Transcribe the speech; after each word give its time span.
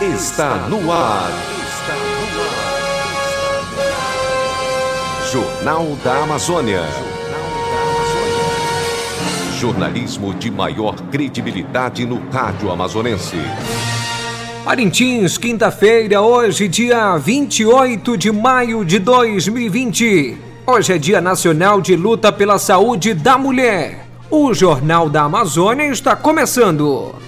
está 0.00 0.68
no 0.68 0.92
ar. 0.92 1.28
Jornal 5.32 5.98
da 6.04 6.22
Amazônia. 6.22 6.82
Jornalismo 9.58 10.32
de 10.34 10.52
maior 10.52 10.94
credibilidade 11.10 12.06
no 12.06 12.20
rádio 12.30 12.70
amazonense. 12.70 13.36
Parintins, 14.64 15.36
quinta-feira, 15.36 16.20
hoje, 16.20 16.68
dia 16.68 17.16
28 17.16 18.16
de 18.16 18.30
maio 18.30 18.84
de 18.84 19.00
2020. 19.00 20.36
Hoje 20.64 20.92
é 20.92 20.98
Dia 20.98 21.20
Nacional 21.20 21.80
de 21.80 21.96
Luta 21.96 22.30
pela 22.30 22.58
Saúde 22.58 23.14
da 23.14 23.36
Mulher. 23.36 24.06
O 24.30 24.54
Jornal 24.54 25.10
da 25.10 25.22
Amazônia 25.22 25.88
está 25.88 26.14
começando. 26.14 27.27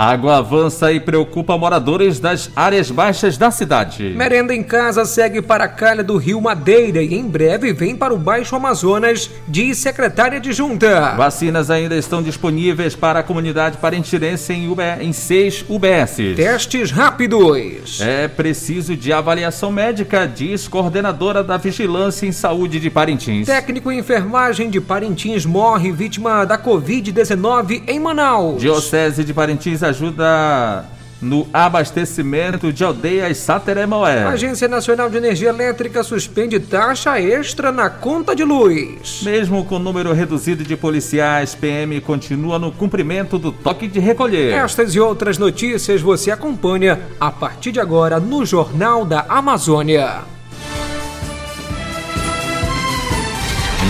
A 0.00 0.12
água 0.12 0.38
avança 0.38 0.90
e 0.90 0.98
preocupa 0.98 1.58
moradores 1.58 2.18
das 2.18 2.50
áreas 2.56 2.90
baixas 2.90 3.36
da 3.36 3.50
cidade. 3.50 4.14
Merenda 4.16 4.54
em 4.54 4.62
casa 4.62 5.04
segue 5.04 5.42
para 5.42 5.64
a 5.64 5.68
calha 5.68 6.02
do 6.02 6.16
Rio 6.16 6.40
Madeira 6.40 7.02
e 7.02 7.12
em 7.12 7.28
breve 7.28 7.74
vem 7.74 7.94
para 7.94 8.14
o 8.14 8.16
Baixo 8.16 8.56
Amazonas, 8.56 9.30
diz 9.46 9.76
secretária 9.76 10.40
de 10.40 10.54
junta. 10.54 11.14
Vacinas 11.16 11.70
ainda 11.70 11.94
estão 11.96 12.22
disponíveis 12.22 12.96
para 12.96 13.18
a 13.18 13.22
comunidade 13.22 13.76
parentirense 13.76 14.54
em, 14.54 14.70
UB, 14.70 14.80
em 15.02 15.12
seis 15.12 15.62
UBS. 15.68 16.34
Testes 16.34 16.90
rápidos. 16.90 18.00
É 18.00 18.26
preciso 18.26 18.96
de 18.96 19.12
avaliação 19.12 19.70
médica, 19.70 20.26
diz 20.26 20.66
coordenadora 20.66 21.44
da 21.44 21.58
Vigilância 21.58 22.24
em 22.24 22.32
Saúde 22.32 22.80
de 22.80 22.88
Parintins. 22.88 23.46
Técnico 23.46 23.92
em 23.92 23.98
enfermagem 23.98 24.70
de 24.70 24.80
Parintins 24.80 25.44
morre 25.44 25.92
vítima 25.92 26.46
da 26.46 26.56
Covid-19 26.56 27.82
em 27.86 28.00
Manaus. 28.00 28.62
Diocese 28.62 29.22
de 29.22 29.34
Parintins 29.34 29.89
ajuda 29.90 30.86
no 31.20 31.46
abastecimento 31.52 32.72
de 32.72 32.82
aldeias 32.82 33.36
Sateremoé. 33.36 34.22
A 34.24 34.30
Agência 34.30 34.66
Nacional 34.66 35.10
de 35.10 35.18
Energia 35.18 35.50
Elétrica 35.50 36.02
suspende 36.02 36.58
taxa 36.58 37.20
extra 37.20 37.70
na 37.70 37.90
conta 37.90 38.34
de 38.34 38.42
luz. 38.42 39.20
Mesmo 39.22 39.64
com 39.64 39.78
número 39.78 40.12
reduzido 40.12 40.64
de 40.64 40.76
policiais, 40.76 41.54
PM 41.54 42.00
continua 42.00 42.58
no 42.58 42.72
cumprimento 42.72 43.38
do 43.38 43.52
toque 43.52 43.86
de 43.86 44.00
recolher. 44.00 44.54
Estas 44.54 44.94
e 44.94 45.00
outras 45.00 45.36
notícias 45.36 46.00
você 46.00 46.30
acompanha 46.30 46.98
a 47.20 47.30
partir 47.30 47.72
de 47.72 47.80
agora 47.80 48.18
no 48.18 48.46
Jornal 48.46 49.04
da 49.04 49.26
Amazônia. 49.28 50.20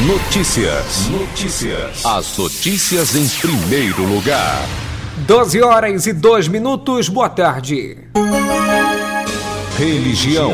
Notícias. 0.06 1.08
Notícias. 1.10 2.06
As 2.06 2.36
notícias 2.38 3.14
em 3.14 3.28
primeiro 3.28 4.02
lugar. 4.02 4.79
12 5.30 5.62
horas 5.62 6.06
e 6.08 6.12
2 6.12 6.48
minutos, 6.48 7.08
boa 7.08 7.28
tarde. 7.28 7.98
Religião. 9.78 10.50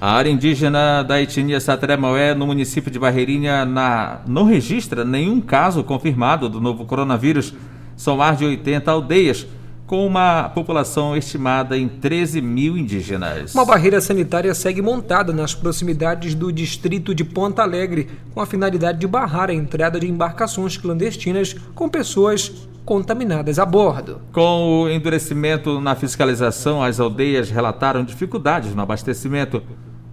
A 0.00 0.14
área 0.14 0.30
indígena 0.30 1.04
da 1.04 1.22
etnia 1.22 1.60
Satremaué, 1.60 2.34
no 2.34 2.48
município 2.48 2.90
de 2.90 2.98
Barreirinha, 2.98 3.64
na, 3.64 4.22
não 4.26 4.46
registra 4.46 5.04
nenhum 5.04 5.40
caso 5.40 5.84
confirmado 5.84 6.48
do 6.48 6.60
novo 6.60 6.84
coronavírus. 6.86 7.54
São 7.96 8.16
mais 8.16 8.36
de 8.36 8.44
80 8.44 8.90
aldeias, 8.90 9.46
com 9.90 10.06
uma 10.06 10.48
população 10.50 11.16
estimada 11.16 11.76
em 11.76 11.88
13 11.88 12.40
mil 12.40 12.78
indígenas. 12.78 13.52
Uma 13.52 13.64
barreira 13.64 14.00
sanitária 14.00 14.54
segue 14.54 14.80
montada 14.80 15.32
nas 15.32 15.52
proximidades 15.52 16.32
do 16.32 16.52
distrito 16.52 17.12
de 17.12 17.24
Ponta 17.24 17.64
Alegre, 17.64 18.08
com 18.32 18.40
a 18.40 18.46
finalidade 18.46 19.00
de 19.00 19.08
barrar 19.08 19.50
a 19.50 19.52
entrada 19.52 19.98
de 19.98 20.08
embarcações 20.08 20.76
clandestinas 20.76 21.56
com 21.74 21.88
pessoas 21.88 22.68
contaminadas 22.84 23.58
a 23.58 23.66
bordo. 23.66 24.20
Com 24.30 24.84
o 24.84 24.88
endurecimento 24.88 25.80
na 25.80 25.96
fiscalização, 25.96 26.80
as 26.80 27.00
aldeias 27.00 27.50
relataram 27.50 28.04
dificuldades 28.04 28.72
no 28.72 28.82
abastecimento. 28.82 29.60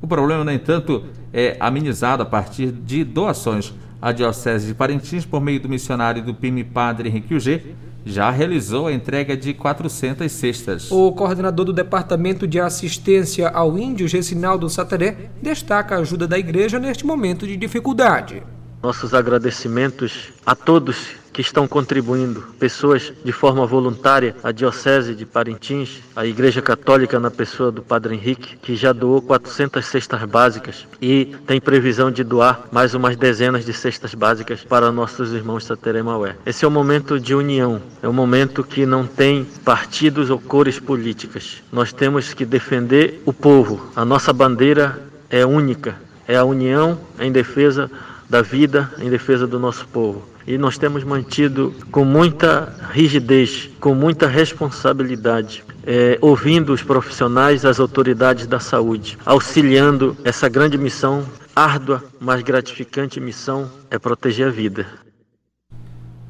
O 0.01 0.07
problema, 0.07 0.43
no 0.43 0.51
entanto, 0.51 1.03
é 1.31 1.55
amenizado 1.59 2.23
a 2.23 2.25
partir 2.25 2.71
de 2.71 3.03
doações. 3.03 3.75
A 4.01 4.11
Diocese 4.11 4.65
de 4.65 4.73
Parintins, 4.73 5.23
por 5.23 5.39
meio 5.39 5.59
do 5.59 5.69
missionário 5.69 6.23
do 6.23 6.33
PIMI 6.33 6.63
Padre 6.63 7.09
Henrique 7.09 7.35
Ugê, 7.35 7.61
já 8.07 8.31
realizou 8.31 8.87
a 8.87 8.93
entrega 8.93 9.35
de 9.35 9.53
400 9.53 10.31
cestas. 10.31 10.91
O 10.91 11.11
coordenador 11.11 11.65
do 11.65 11.73
Departamento 11.73 12.47
de 12.47 12.59
Assistência 12.59 13.49
ao 13.49 13.77
Índio, 13.77 14.07
Gessinaldo 14.07 14.69
Sataré, 14.69 15.29
destaca 15.41 15.95
a 15.95 15.99
ajuda 15.99 16.27
da 16.27 16.39
igreja 16.39 16.79
neste 16.79 17.05
momento 17.05 17.45
de 17.45 17.57
dificuldade. 17.57 18.41
Nossos 18.81 19.13
agradecimentos 19.13 20.29
a 20.45 20.55
todos 20.55 21.16
que 21.37 21.41
estão 21.41 21.67
contribuindo, 21.67 22.41
pessoas 22.59 23.13
de 23.23 23.31
forma 23.31 23.63
voluntária, 23.63 24.35
a 24.43 24.51
Diocese 24.51 25.13
de 25.13 25.23
Parintins, 25.23 25.99
a 26.15 26.25
Igreja 26.25 26.63
Católica 26.63 27.19
na 27.19 27.29
pessoa 27.29 27.71
do 27.71 27.83
Padre 27.83 28.15
Henrique, 28.15 28.57
que 28.57 28.75
já 28.75 28.91
doou 28.91 29.21
400 29.21 29.85
cestas 29.85 30.23
básicas 30.23 30.87
e 30.99 31.25
tem 31.45 31.61
previsão 31.61 32.09
de 32.09 32.23
doar 32.23 32.63
mais 32.71 32.95
umas 32.95 33.15
dezenas 33.15 33.63
de 33.63 33.71
cestas 33.71 34.15
básicas 34.15 34.63
para 34.63 34.91
nossos 34.91 35.31
irmãos 35.31 35.65
Sateremaué. 35.65 36.35
Esse 36.43 36.65
é 36.65 36.67
um 36.67 36.71
momento 36.71 37.19
de 37.19 37.35
união, 37.35 37.83
é 38.01 38.09
um 38.09 38.13
momento 38.13 38.63
que 38.63 38.83
não 38.83 39.05
tem 39.05 39.45
partidos 39.63 40.31
ou 40.31 40.39
cores 40.39 40.79
políticas. 40.79 41.61
Nós 41.71 41.93
temos 41.93 42.33
que 42.33 42.47
defender 42.47 43.21
o 43.27 43.31
povo. 43.31 43.91
A 43.95 44.03
nossa 44.03 44.33
bandeira 44.33 44.99
é 45.29 45.45
única, 45.45 45.97
é 46.27 46.35
a 46.35 46.43
união 46.43 46.97
em 47.19 47.31
defesa 47.31 47.91
da 48.29 48.41
vida, 48.41 48.91
em 48.99 49.09
defesa 49.09 49.47
do 49.47 49.59
nosso 49.59 49.87
povo 49.87 50.37
e 50.47 50.57
nós 50.57 50.77
temos 50.77 51.03
mantido 51.03 51.75
com 51.91 52.05
muita 52.05 52.73
rigidez, 52.93 53.69
com 53.81 53.93
muita 53.93 54.27
responsabilidade, 54.27 55.61
é, 55.85 56.17
ouvindo 56.21 56.71
os 56.71 56.81
profissionais, 56.81 57.65
as 57.65 57.81
autoridades 57.81 58.47
da 58.47 58.57
saúde, 58.57 59.17
auxiliando 59.25 60.15
essa 60.23 60.47
grande 60.47 60.77
missão, 60.77 61.25
árdua, 61.53 62.01
mas 62.17 62.41
gratificante 62.41 63.19
missão, 63.19 63.69
é 63.91 63.99
proteger 63.99 64.47
a 64.47 64.49
vida. 64.49 64.87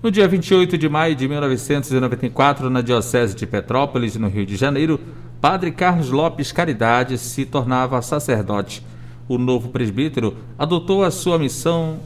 No 0.02 0.10
dia 0.10 0.28
28 0.28 0.78
de 0.78 0.90
maio 0.90 1.16
de 1.16 1.28
1994, 1.28 2.72
na 2.72 2.82
Diocese 2.82 3.36
de 3.36 3.46
Petrópolis, 3.46 4.16
no 4.16 4.30
Rio 4.30 4.48
de 4.48 4.56
Janeiro, 4.56 5.00
Padre 5.40 5.72
Carlos 5.72 6.10
Lopes 6.10 6.52
Caridade 6.52 7.20
se 7.20 7.46
tornava 7.46 8.02
sacerdote. 8.02 8.84
O 9.28 9.38
novo 9.38 9.70
presbítero 9.70 10.36
adotou 10.58 11.04
a 11.04 11.12
sua 11.12 11.38
missão 11.38 12.00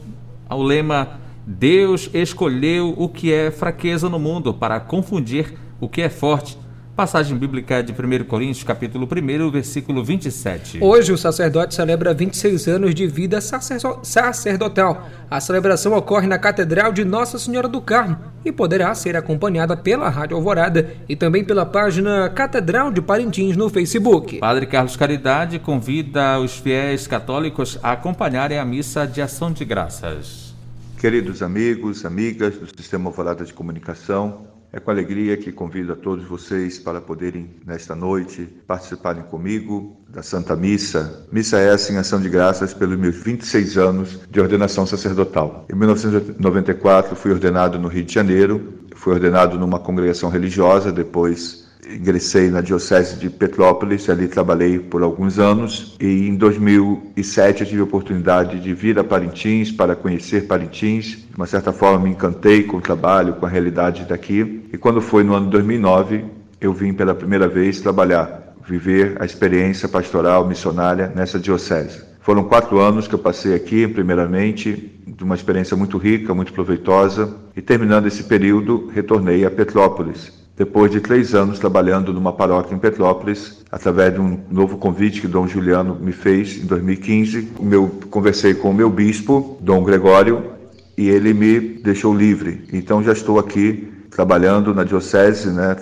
ao 0.48 0.62
lema 0.62 1.20
Deus 1.46 2.08
escolheu 2.14 2.94
o 2.96 3.08
que 3.08 3.32
é 3.32 3.50
fraqueza 3.50 4.08
no 4.08 4.18
mundo 4.18 4.54
para 4.54 4.78
confundir 4.78 5.54
o 5.80 5.88
que 5.88 6.00
é 6.00 6.08
forte. 6.08 6.56
Passagem 6.94 7.38
bíblica 7.38 7.82
de 7.82 7.90
1 7.90 8.24
Coríntios, 8.24 8.64
capítulo 8.64 9.08
1, 9.10 9.50
versículo 9.50 10.04
27. 10.04 10.78
Hoje 10.82 11.10
o 11.10 11.16
sacerdote 11.16 11.74
celebra 11.74 12.12
26 12.12 12.68
anos 12.68 12.94
de 12.94 13.06
vida 13.06 13.40
sacerdotal. 13.40 15.08
A 15.30 15.40
celebração 15.40 15.94
ocorre 15.94 16.26
na 16.26 16.38
Catedral 16.38 16.92
de 16.92 17.02
Nossa 17.02 17.38
Senhora 17.38 17.66
do 17.66 17.80
Carmo 17.80 18.18
e 18.44 18.52
poderá 18.52 18.94
ser 18.94 19.16
acompanhada 19.16 19.74
pela 19.74 20.10
Rádio 20.10 20.36
Alvorada 20.36 20.94
e 21.08 21.16
também 21.16 21.42
pela 21.42 21.64
página 21.64 22.28
Catedral 22.28 22.92
de 22.92 23.00
Parintins 23.00 23.56
no 23.56 23.70
Facebook. 23.70 24.38
Padre 24.40 24.66
Carlos 24.66 24.94
Caridade 24.94 25.58
convida 25.58 26.38
os 26.40 26.58
fiéis 26.58 27.06
católicos 27.06 27.78
a 27.82 27.92
acompanharem 27.92 28.58
a 28.58 28.66
missa 28.66 29.06
de 29.06 29.22
ação 29.22 29.50
de 29.50 29.64
graças. 29.64 30.54
Queridos 30.98 31.42
amigos, 31.42 32.04
amigas 32.04 32.54
do 32.58 32.66
Sistema 32.66 33.08
Alvorada 33.08 33.46
de 33.46 33.54
Comunicação, 33.54 34.51
é 34.72 34.80
com 34.80 34.90
alegria 34.90 35.36
que 35.36 35.52
convido 35.52 35.92
a 35.92 35.96
todos 35.96 36.24
vocês 36.24 36.78
para 36.78 36.98
poderem, 36.98 37.50
nesta 37.66 37.94
noite, 37.94 38.48
participarem 38.66 39.22
comigo 39.24 40.00
da 40.08 40.22
Santa 40.22 40.56
Missa. 40.56 41.26
Missa 41.30 41.58
essa 41.58 41.92
em 41.92 41.98
ação 41.98 42.18
de 42.20 42.30
graças 42.30 42.72
pelos 42.72 42.98
meus 42.98 43.16
26 43.16 43.76
anos 43.76 44.20
de 44.30 44.40
ordenação 44.40 44.86
sacerdotal. 44.86 45.66
Em 45.70 45.76
1994 45.76 47.14
fui 47.14 47.32
ordenado 47.32 47.78
no 47.78 47.88
Rio 47.88 48.02
de 48.02 48.14
Janeiro, 48.14 48.72
fui 48.94 49.12
ordenado 49.12 49.58
numa 49.58 49.78
congregação 49.78 50.30
religiosa, 50.30 50.90
depois 50.90 51.61
ingressei 51.88 52.48
na 52.48 52.60
Diocese 52.60 53.16
de 53.16 53.28
Petrópolis, 53.28 54.08
ali 54.08 54.28
trabalhei 54.28 54.78
por 54.78 55.02
alguns 55.02 55.38
anos 55.38 55.96
e 56.00 56.28
em 56.28 56.36
2007 56.36 57.62
eu 57.62 57.66
tive 57.66 57.80
a 57.80 57.84
oportunidade 57.84 58.60
de 58.60 58.72
vir 58.72 58.98
a 58.98 59.04
Parintins 59.04 59.72
para 59.72 59.96
conhecer 59.96 60.46
Parintins. 60.46 61.18
De 61.28 61.36
uma 61.36 61.46
certa 61.46 61.72
forma 61.72 62.04
me 62.04 62.10
encantei 62.10 62.62
com 62.62 62.76
o 62.76 62.80
trabalho, 62.80 63.34
com 63.34 63.46
a 63.46 63.48
realidade 63.48 64.04
daqui 64.04 64.62
e 64.72 64.78
quando 64.78 65.00
foi 65.00 65.24
no 65.24 65.34
ano 65.34 65.50
2009 65.50 66.24
eu 66.60 66.72
vim 66.72 66.92
pela 66.94 67.14
primeira 67.14 67.48
vez 67.48 67.80
trabalhar, 67.80 68.54
viver 68.66 69.16
a 69.20 69.24
experiência 69.24 69.88
pastoral 69.88 70.46
missionária 70.46 71.12
nessa 71.14 71.38
diocese. 71.38 72.00
Foram 72.20 72.44
quatro 72.44 72.78
anos 72.78 73.08
que 73.08 73.16
eu 73.16 73.18
passei 73.18 73.52
aqui, 73.52 73.88
primeiramente, 73.88 74.92
de 75.04 75.24
uma 75.24 75.34
experiência 75.34 75.76
muito 75.76 75.98
rica, 75.98 76.32
muito 76.32 76.52
proveitosa, 76.52 77.34
e 77.56 77.60
terminando 77.60 78.06
esse 78.06 78.22
período, 78.22 78.88
retornei 78.94 79.44
a 79.44 79.50
Petrópolis 79.50 80.41
depois 80.56 80.90
de 80.90 81.00
três 81.00 81.34
anos 81.34 81.58
trabalhando 81.58 82.12
numa 82.12 82.32
paróquia 82.32 82.74
em 82.74 82.78
Petrópolis, 82.78 83.62
através 83.70 84.14
de 84.14 84.20
um 84.20 84.38
novo 84.50 84.76
convite 84.76 85.20
que 85.20 85.26
Dom 85.26 85.46
Juliano 85.46 85.96
me 86.00 86.12
fez 86.12 86.62
em 86.62 86.66
2015. 86.66 87.52
Eu 87.70 87.88
conversei 88.10 88.54
com 88.54 88.70
o 88.70 88.74
meu 88.74 88.90
bispo, 88.90 89.56
Dom 89.60 89.82
Gregório, 89.82 90.52
e 90.96 91.08
ele 91.08 91.32
me 91.32 91.58
deixou 91.82 92.14
livre. 92.14 92.64
Então 92.72 93.02
já 93.02 93.12
estou 93.12 93.38
aqui 93.38 93.88
trabalhando 94.10 94.74
na 94.74 94.84
diocese, 94.84 95.50
né, 95.50 95.74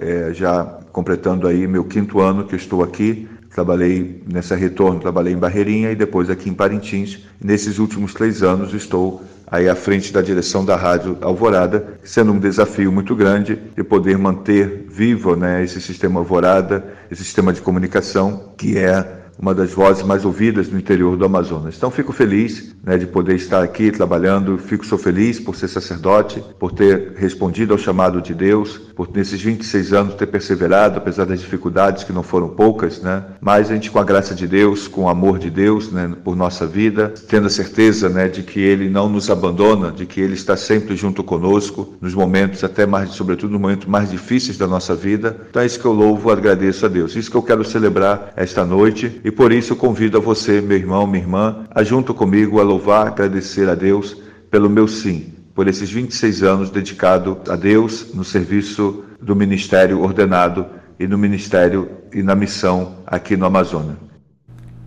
é, 0.00 0.34
já 0.34 0.78
completando 0.92 1.46
aí 1.46 1.66
meu 1.66 1.84
quinto 1.84 2.20
ano 2.20 2.44
que 2.44 2.54
estou 2.54 2.82
aqui. 2.82 3.26
Trabalhei 3.54 4.22
nessa 4.30 4.54
retorno, 4.54 5.00
trabalhei 5.00 5.32
em 5.32 5.38
Barreirinha 5.38 5.90
e 5.90 5.96
depois 5.96 6.28
aqui 6.28 6.50
em 6.50 6.54
Parintins. 6.54 7.26
Nesses 7.42 7.78
últimos 7.78 8.12
três 8.12 8.42
anos 8.42 8.74
estou 8.74 9.22
aí 9.50 9.68
à 9.68 9.74
frente 9.74 10.12
da 10.12 10.20
direção 10.22 10.64
da 10.64 10.76
Rádio 10.76 11.18
Alvorada, 11.20 11.98
sendo 12.02 12.32
um 12.32 12.38
desafio 12.38 12.92
muito 12.92 13.14
grande 13.16 13.56
de 13.76 13.82
poder 13.82 14.18
manter 14.18 14.86
vivo 14.88 15.34
né, 15.36 15.62
esse 15.62 15.80
sistema 15.80 16.20
Alvorada, 16.20 16.84
esse 17.10 17.24
sistema 17.24 17.52
de 17.52 17.60
comunicação 17.60 18.52
que 18.56 18.78
é 18.78 19.18
uma 19.38 19.54
das 19.54 19.72
vozes 19.72 20.02
mais 20.02 20.24
ouvidas 20.24 20.68
no 20.68 20.78
interior 20.78 21.16
do 21.16 21.24
Amazonas. 21.24 21.76
Então 21.76 21.90
fico 21.90 22.12
feliz 22.12 22.74
né, 22.82 22.98
de 22.98 23.06
poder 23.06 23.36
estar 23.36 23.62
aqui 23.62 23.90
trabalhando, 23.90 24.58
fico 24.58 24.84
sou 24.84 24.98
feliz 24.98 25.38
por 25.38 25.54
ser 25.54 25.68
sacerdote, 25.68 26.42
por 26.58 26.72
ter 26.72 27.12
respondido 27.16 27.72
ao 27.72 27.78
chamado 27.78 28.20
de 28.20 28.34
Deus, 28.34 28.78
por 28.96 29.08
nesses 29.14 29.40
26 29.40 29.92
anos 29.92 30.14
ter 30.14 30.26
perseverado, 30.26 30.98
apesar 30.98 31.24
das 31.24 31.40
dificuldades 31.40 32.02
que 32.02 32.12
não 32.12 32.22
foram 32.22 32.48
poucas, 32.48 33.00
né? 33.00 33.22
Mas 33.40 33.70
a 33.70 33.74
gente 33.74 33.90
com 33.90 33.98
a 33.98 34.04
graça 34.04 34.34
de 34.34 34.46
Deus, 34.46 34.88
com 34.88 35.02
o 35.02 35.08
amor 35.08 35.38
de 35.38 35.50
Deus, 35.50 35.92
né, 35.92 36.12
por 36.24 36.34
nossa 36.34 36.66
vida, 36.66 37.14
tendo 37.28 37.46
a 37.46 37.50
certeza, 37.50 38.08
né, 38.08 38.28
de 38.28 38.42
que 38.42 38.60
ele 38.60 38.88
não 38.88 39.08
nos 39.08 39.30
abandona, 39.30 39.92
de 39.92 40.04
que 40.06 40.20
ele 40.20 40.34
está 40.34 40.56
sempre 40.56 40.96
junto 40.96 41.22
conosco 41.22 41.94
nos 42.00 42.14
momentos 42.14 42.64
até 42.64 42.86
mais, 42.86 43.10
sobretudo 43.10 43.52
nos 43.52 43.60
momentos 43.60 43.86
mais 43.86 44.10
difíceis 44.10 44.58
da 44.58 44.66
nossa 44.66 44.94
vida. 44.94 45.36
Então 45.48 45.62
é 45.62 45.66
isso 45.66 45.78
que 45.78 45.86
eu 45.86 45.92
louvo, 45.92 46.30
agradeço 46.30 46.84
a 46.84 46.88
Deus. 46.88 47.14
Isso 47.14 47.30
que 47.30 47.36
eu 47.36 47.42
quero 47.42 47.64
celebrar 47.64 48.32
esta 48.34 48.64
noite 48.64 49.20
e 49.28 49.30
por 49.30 49.52
isso 49.52 49.74
eu 49.74 49.76
convido 49.76 50.16
a 50.16 50.20
você, 50.22 50.58
meu 50.58 50.78
irmão, 50.78 51.06
minha 51.06 51.22
irmã, 51.22 51.66
a 51.70 51.82
junto 51.84 52.14
comigo 52.14 52.58
a 52.58 52.62
louvar, 52.62 53.08
agradecer 53.08 53.68
a 53.68 53.74
Deus 53.74 54.16
pelo 54.50 54.70
meu 54.70 54.88
sim, 54.88 55.34
por 55.54 55.68
esses 55.68 55.90
26 55.90 56.42
anos 56.42 56.70
dedicado 56.70 57.38
a 57.46 57.54
Deus 57.54 58.14
no 58.14 58.24
serviço 58.24 59.04
do 59.20 59.36
ministério 59.36 60.00
ordenado 60.00 60.64
e 60.98 61.06
no 61.06 61.18
ministério 61.18 61.90
e 62.10 62.22
na 62.22 62.34
missão 62.34 62.94
aqui 63.06 63.36
no 63.36 63.44
Amazonas. 63.44 63.96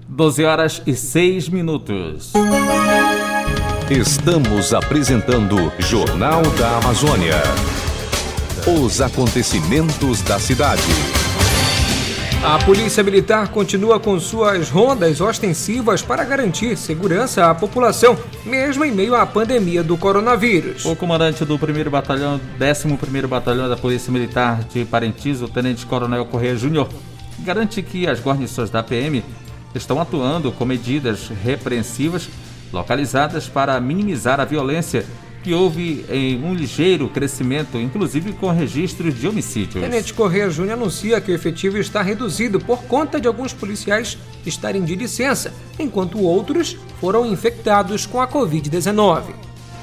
12 0.07 0.43
horas 0.43 0.81
e 0.87 0.95
6 0.95 1.47
minutos. 1.49 2.33
Estamos 3.91 4.73
apresentando 4.73 5.71
Jornal 5.77 6.41
da 6.57 6.77
Amazônia. 6.77 7.43
Os 8.65 9.01
acontecimentos 9.01 10.23
da 10.23 10.39
cidade. 10.39 11.20
A 12.43 12.57
Polícia 12.57 13.03
Militar 13.03 13.49
continua 13.49 13.99
com 13.99 14.19
suas 14.19 14.67
rondas 14.67 15.21
ostensivas 15.21 16.01
para 16.01 16.23
garantir 16.23 16.75
segurança 16.75 17.47
à 17.47 17.53
população, 17.53 18.17
mesmo 18.43 18.83
em 18.83 18.91
meio 18.91 19.13
à 19.13 19.27
pandemia 19.27 19.83
do 19.83 19.95
coronavírus. 19.95 20.83
O 20.83 20.95
comandante 20.95 21.45
do 21.45 21.53
1 21.53 21.89
Batalhão, 21.91 22.41
11º 22.59 23.27
Batalhão 23.27 23.69
da 23.69 23.77
Polícia 23.77 24.11
Militar 24.11 24.63
de 24.63 24.83
Parintins, 24.83 25.39
o 25.43 25.47
Tenente 25.47 25.85
Coronel 25.85 26.25
Correia 26.25 26.57
Júnior, 26.57 26.89
garante 27.41 27.79
que 27.83 28.07
as 28.07 28.19
guarnições 28.19 28.71
da 28.71 28.81
PM 28.81 29.23
estão 29.75 30.01
atuando 30.01 30.51
com 30.51 30.65
medidas 30.65 31.31
repreensivas 31.43 32.27
localizadas 32.73 33.47
para 33.47 33.79
minimizar 33.79 34.39
a 34.39 34.45
violência 34.45 35.05
que 35.43 35.53
houve 35.53 36.05
em 36.09 36.43
um 36.43 36.53
ligeiro 36.53 37.09
crescimento, 37.09 37.77
inclusive 37.77 38.33
com 38.33 38.49
registros 38.51 39.19
de 39.19 39.27
homicídios. 39.27 39.83
Tenente 39.83 40.13
Correia 40.13 40.49
Júnior 40.49 40.73
anuncia 40.73 41.19
que 41.19 41.31
o 41.31 41.35
efetivo 41.35 41.77
está 41.77 42.01
reduzido 42.01 42.59
por 42.59 42.83
conta 42.83 43.19
de 43.19 43.27
alguns 43.27 43.53
policiais 43.53 44.17
estarem 44.45 44.83
de 44.83 44.95
licença, 44.95 45.53
enquanto 45.79 46.21
outros 46.21 46.77
foram 46.99 47.25
infectados 47.25 48.05
com 48.05 48.21
a 48.21 48.27
Covid-19. 48.27 49.33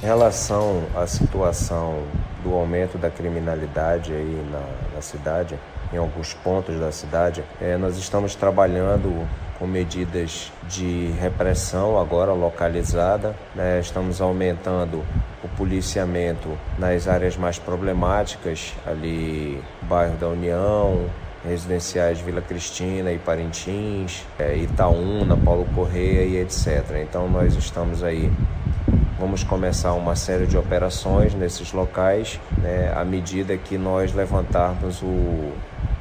Em 0.03 0.07
relação 0.07 0.85
à 0.95 1.07
situação 1.07 2.05
do 2.45 2.55
aumento 2.55 2.97
da 2.97 3.11
criminalidade 3.11 4.13
aí 4.13 4.47
na, 4.51 4.95
na 4.95 5.03
cidade, 5.03 5.59
em 5.93 5.97
alguns 5.97 6.35
pontos 6.35 6.79
da 6.79 6.93
cidade, 6.93 7.43
é, 7.61 7.77
nós 7.77 7.97
estamos 7.97 8.35
trabalhando 8.35 9.27
com 9.59 9.67
medidas 9.67 10.53
de 10.69 11.11
repressão 11.21 11.99
agora 12.01 12.33
localizada. 12.33 13.35
Né? 13.55 13.81
Estamos 13.81 14.21
aumentando 14.21 15.05
o 15.43 15.49
policiamento 15.57 16.49
nas 16.79 17.09
áreas 17.09 17.37
mais 17.37 17.59
problemáticas, 17.59 18.75
ali 18.87 19.61
bairro 19.83 20.17
da 20.17 20.29
União, 20.29 21.07
residenciais 21.45 22.21
Vila 22.21 22.41
Cristina 22.41 23.13
e 23.13 23.19
Parintins, 23.19 24.25
é, 24.39 24.57
Itaúna, 24.57 25.37
Paulo 25.37 25.67
Correia 25.75 26.25
e 26.25 26.37
etc. 26.39 27.03
Então 27.03 27.29
nós 27.29 27.55
estamos 27.55 28.03
aí, 28.03 28.31
vamos 29.19 29.45
começar 29.45 29.93
uma 29.95 30.17
série 30.17 30.47
de 30.47 30.57
operações 30.57 31.35
nesses 31.35 31.73
locais, 31.73 32.41
né, 32.59 32.93
à 32.95 33.05
medida 33.05 33.57
que 33.57 33.79
nós 33.79 34.13
levantarmos 34.15 35.03
o, 35.03 35.53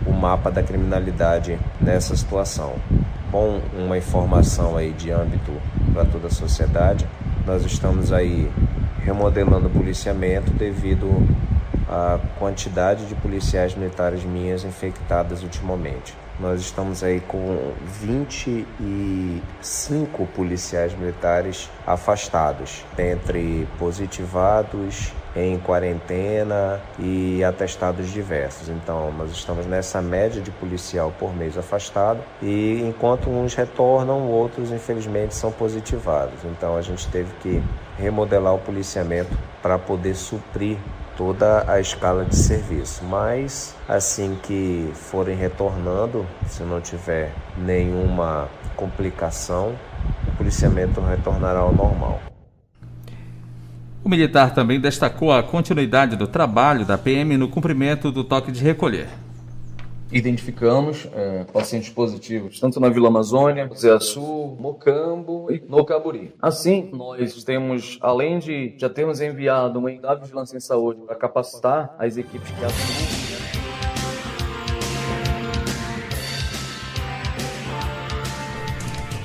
o 0.06 0.12
mapa 0.12 0.52
da 0.52 0.64
criminalidade 0.64 1.58
nessa 1.82 2.16
situação 2.16 2.76
bom 3.32 3.62
uma 3.78 3.98
informação 3.98 4.78
aí 4.78 4.92
de 4.94 5.12
âmbito 5.12 5.52
para 5.94 6.06
toda 6.06 6.28
a 6.28 6.32
sociedade. 6.32 7.06
Nós 7.46 7.64
estamos 7.66 8.12
aí 8.12 8.50
remodelando 9.04 9.68
o 9.68 9.70
policiamento 9.70 10.52
devido 10.52 11.08
à 11.90 12.20
quantidade 12.38 13.06
de 13.06 13.16
policiais 13.16 13.76
militares 13.76 14.24
minhas 14.24 14.64
infectadas 14.64 15.44
ultimamente. 15.44 16.16
Nós 16.40 16.62
estamos 16.62 17.04
aí 17.04 17.20
com 17.20 17.74
25 18.00 20.28
policiais 20.36 20.96
militares 20.96 21.68
afastados, 21.86 22.86
entre 22.96 23.68
positivados, 23.80 25.12
em 25.36 25.58
quarentena 25.58 26.80
e 27.00 27.44
atestados 27.44 28.12
diversos. 28.12 28.70
Então, 28.70 29.12
nós 29.14 29.32
estamos 29.32 29.66
nessa 29.66 30.00
média 30.00 30.40
de 30.40 30.52
policial 30.52 31.12
por 31.18 31.36
mês 31.36 31.58
afastado 31.58 32.20
e 32.40 32.84
enquanto 32.88 33.32
uns 33.32 33.56
retornam, 33.56 34.30
outros 34.30 34.72
infelizmente 34.72 35.34
são 35.34 35.52
positivados. 35.52 36.46
Então, 36.46 36.78
a 36.78 36.84
gente 36.84 37.08
teve 37.08 37.34
que 37.42 37.64
remodelar 37.98 38.54
o 38.54 38.60
policiamento 38.60 39.36
para 39.60 39.80
poder 39.80 40.14
suprir 40.14 40.78
toda 41.18 41.70
a 41.70 41.80
escala 41.80 42.24
de 42.24 42.36
serviço. 42.36 43.04
Mas 43.04 43.76
assim 43.90 44.38
que 44.44 44.90
forem 44.94 45.36
retornando, 45.36 46.26
se 46.46 46.64
não 46.64 46.80
tiver 46.80 47.34
nenhuma 47.58 48.48
complicação, 48.76 49.76
o 50.28 50.38
policiamento 50.38 51.02
retornará 51.02 51.60
ao 51.60 51.74
normal. 51.74 52.22
O 54.04 54.08
militar 54.08 54.54
também 54.54 54.80
destacou 54.80 55.34
a 55.34 55.44
continuidade 55.44 56.16
do 56.16 56.28
trabalho 56.28 56.86
da 56.86 56.98
PM 56.98 57.36
no 57.36 57.50
cumprimento 57.50 58.12
do 58.12 58.24
toque 58.24 58.52
de 58.52 58.64
recolher 58.64 59.10
identificamos 60.12 61.08
é, 61.14 61.44
pacientes 61.46 61.90
positivos 61.90 62.60
tanto 62.60 62.80
na 62.80 62.90
Vila 62.90 63.08
Amazônia, 63.08 63.70
Zé 63.76 64.00
Sul, 64.00 64.58
Mocambo 64.60 65.52
e 65.52 65.62
no 65.68 65.86
Caburi. 65.86 66.34
Assim, 66.42 66.90
nós 66.94 67.44
temos, 67.44 67.98
além 68.02 68.40
de 68.40 68.76
já 68.78 68.90
termos 68.90 69.22
enviado 69.22 69.80
uma 69.80 69.90
unidade 69.90 70.22
de 70.22 70.28
vigilância 70.28 70.58
em 70.58 70.62
saúde 70.62 71.02
para 71.02 71.16
capacitar 71.16 71.96
as 72.00 72.18
equipes 72.18 72.50
que 72.50 72.64
atuam 72.64 73.17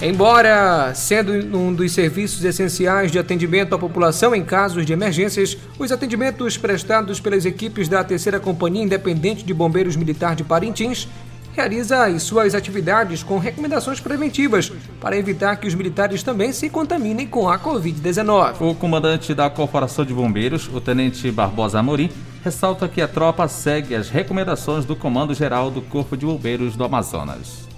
Embora 0.04 0.92
sendo 0.96 1.32
um 1.56 1.72
dos 1.72 1.92
serviços 1.92 2.44
essenciais 2.44 3.12
de 3.12 3.20
atendimento 3.20 3.72
à 3.72 3.78
população 3.78 4.34
em 4.34 4.42
casos 4.42 4.84
de 4.84 4.92
emergências, 4.92 5.56
os 5.78 5.92
atendimentos 5.92 6.58
prestados 6.58 7.20
pelas 7.20 7.44
equipes 7.44 7.86
da 7.86 8.02
Terceira 8.02 8.40
Companhia 8.40 8.82
Independente 8.82 9.44
de 9.44 9.54
Bombeiros 9.54 9.94
Militar 9.94 10.34
de 10.34 10.42
Parintins 10.42 11.06
realiza 11.52 12.06
as 12.06 12.24
suas 12.24 12.52
atividades 12.52 13.22
com 13.22 13.38
recomendações 13.38 14.00
preventivas 14.00 14.72
para 15.00 15.16
evitar 15.16 15.54
que 15.54 15.68
os 15.68 15.74
militares 15.76 16.24
também 16.24 16.52
se 16.52 16.68
contaminem 16.68 17.28
com 17.28 17.48
a 17.48 17.56
Covid-19. 17.56 18.60
O 18.60 18.74
comandante 18.74 19.32
da 19.32 19.48
Corporação 19.48 20.04
de 20.04 20.12
Bombeiros, 20.12 20.66
o 20.66 20.80
Tenente 20.80 21.30
Barbosa 21.30 21.78
Amorim, 21.78 22.10
ressalta 22.42 22.88
que 22.88 23.00
a 23.00 23.06
tropa 23.06 23.46
segue 23.46 23.94
as 23.94 24.10
recomendações 24.10 24.84
do 24.84 24.96
Comando 24.96 25.32
Geral 25.32 25.70
do 25.70 25.80
Corpo 25.80 26.16
de 26.16 26.26
Bombeiros 26.26 26.74
do 26.74 26.82
Amazonas. 26.82 27.71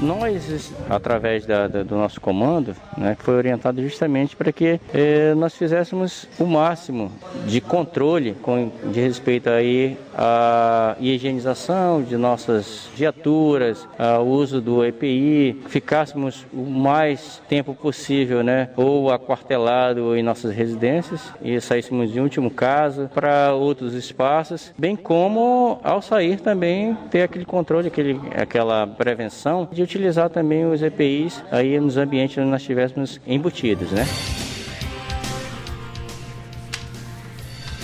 Nós, 0.00 0.72
através 0.90 1.46
da, 1.46 1.66
da, 1.66 1.82
do 1.82 1.96
nosso 1.96 2.20
comando, 2.20 2.76
né, 2.98 3.16
foi 3.18 3.34
orientado 3.34 3.82
justamente 3.82 4.36
para 4.36 4.52
que 4.52 4.78
eh, 4.92 5.34
nós 5.34 5.54
fizéssemos 5.54 6.28
o 6.38 6.44
máximo 6.44 7.10
de 7.46 7.60
controle 7.60 8.34
com, 8.42 8.70
de 8.92 9.00
respeito 9.00 9.48
aí 9.48 9.96
à 10.14 10.96
higienização 11.00 12.02
de 12.02 12.16
nossas 12.16 12.88
viaturas, 12.94 13.88
ao 13.98 14.26
uso 14.26 14.60
do 14.60 14.84
EPI, 14.84 15.62
ficássemos 15.68 16.46
o 16.52 16.62
mais 16.62 17.40
tempo 17.48 17.74
possível, 17.74 18.42
né, 18.42 18.68
ou 18.76 19.10
aquartelado 19.10 20.14
em 20.14 20.22
nossas 20.22 20.54
residências 20.54 21.32
e 21.42 21.58
saíssemos 21.60 22.14
em 22.14 22.20
último 22.20 22.50
caso 22.50 23.08
para 23.14 23.54
outros 23.54 23.94
espaços, 23.94 24.72
bem 24.76 24.94
como 24.94 25.80
ao 25.82 26.02
sair 26.02 26.38
também 26.40 26.94
ter 27.10 27.22
aquele 27.22 27.46
controle, 27.46 27.88
aquele, 27.88 28.20
aquela 28.36 28.86
prevenção 28.86 29.66
de 29.72 29.85
utilizar 29.86 30.28
também 30.28 30.66
os 30.66 30.82
EPIs 30.82 31.42
aí 31.50 31.78
nos 31.80 31.96
ambientes 31.96 32.36
onde 32.36 32.50
nós 32.50 32.60
estivéssemos 32.60 33.20
embutidos, 33.26 33.90
né? 33.92 34.06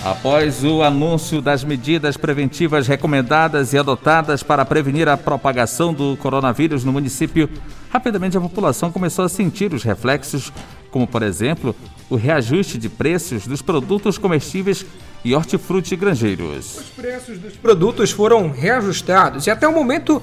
Após 0.03 0.65
o 0.65 0.83
anúncio 0.83 1.41
das 1.41 1.63
medidas 1.63 2.17
preventivas 2.17 2.87
recomendadas 2.87 3.71
e 3.71 3.77
adotadas 3.77 4.43
para 4.43 4.65
prevenir 4.65 5.07
a 5.07 5.15
propagação 5.15 5.93
do 5.93 6.17
coronavírus 6.17 6.83
no 6.83 6.91
município, 6.91 7.49
rapidamente 7.89 8.37
a 8.37 8.41
população 8.41 8.91
começou 8.91 9.23
a 9.23 9.29
sentir 9.29 9.73
os 9.73 9.81
reflexos, 9.81 10.51
como 10.91 11.07
por 11.07 11.23
exemplo 11.23 11.73
o 12.09 12.17
reajuste 12.17 12.77
de 12.77 12.89
preços 12.89 13.47
dos 13.47 13.61
produtos 13.61 14.17
comestíveis 14.17 14.85
e 15.23 15.33
hortifruti 15.33 15.95
granjeiros. 15.95 16.79
Os 16.79 16.89
preços 16.89 17.39
dos 17.39 17.53
produtos 17.53 18.11
foram 18.11 18.51
reajustados 18.51 19.47
e 19.47 19.51
até 19.51 19.65
o 19.65 19.73
momento 19.73 20.21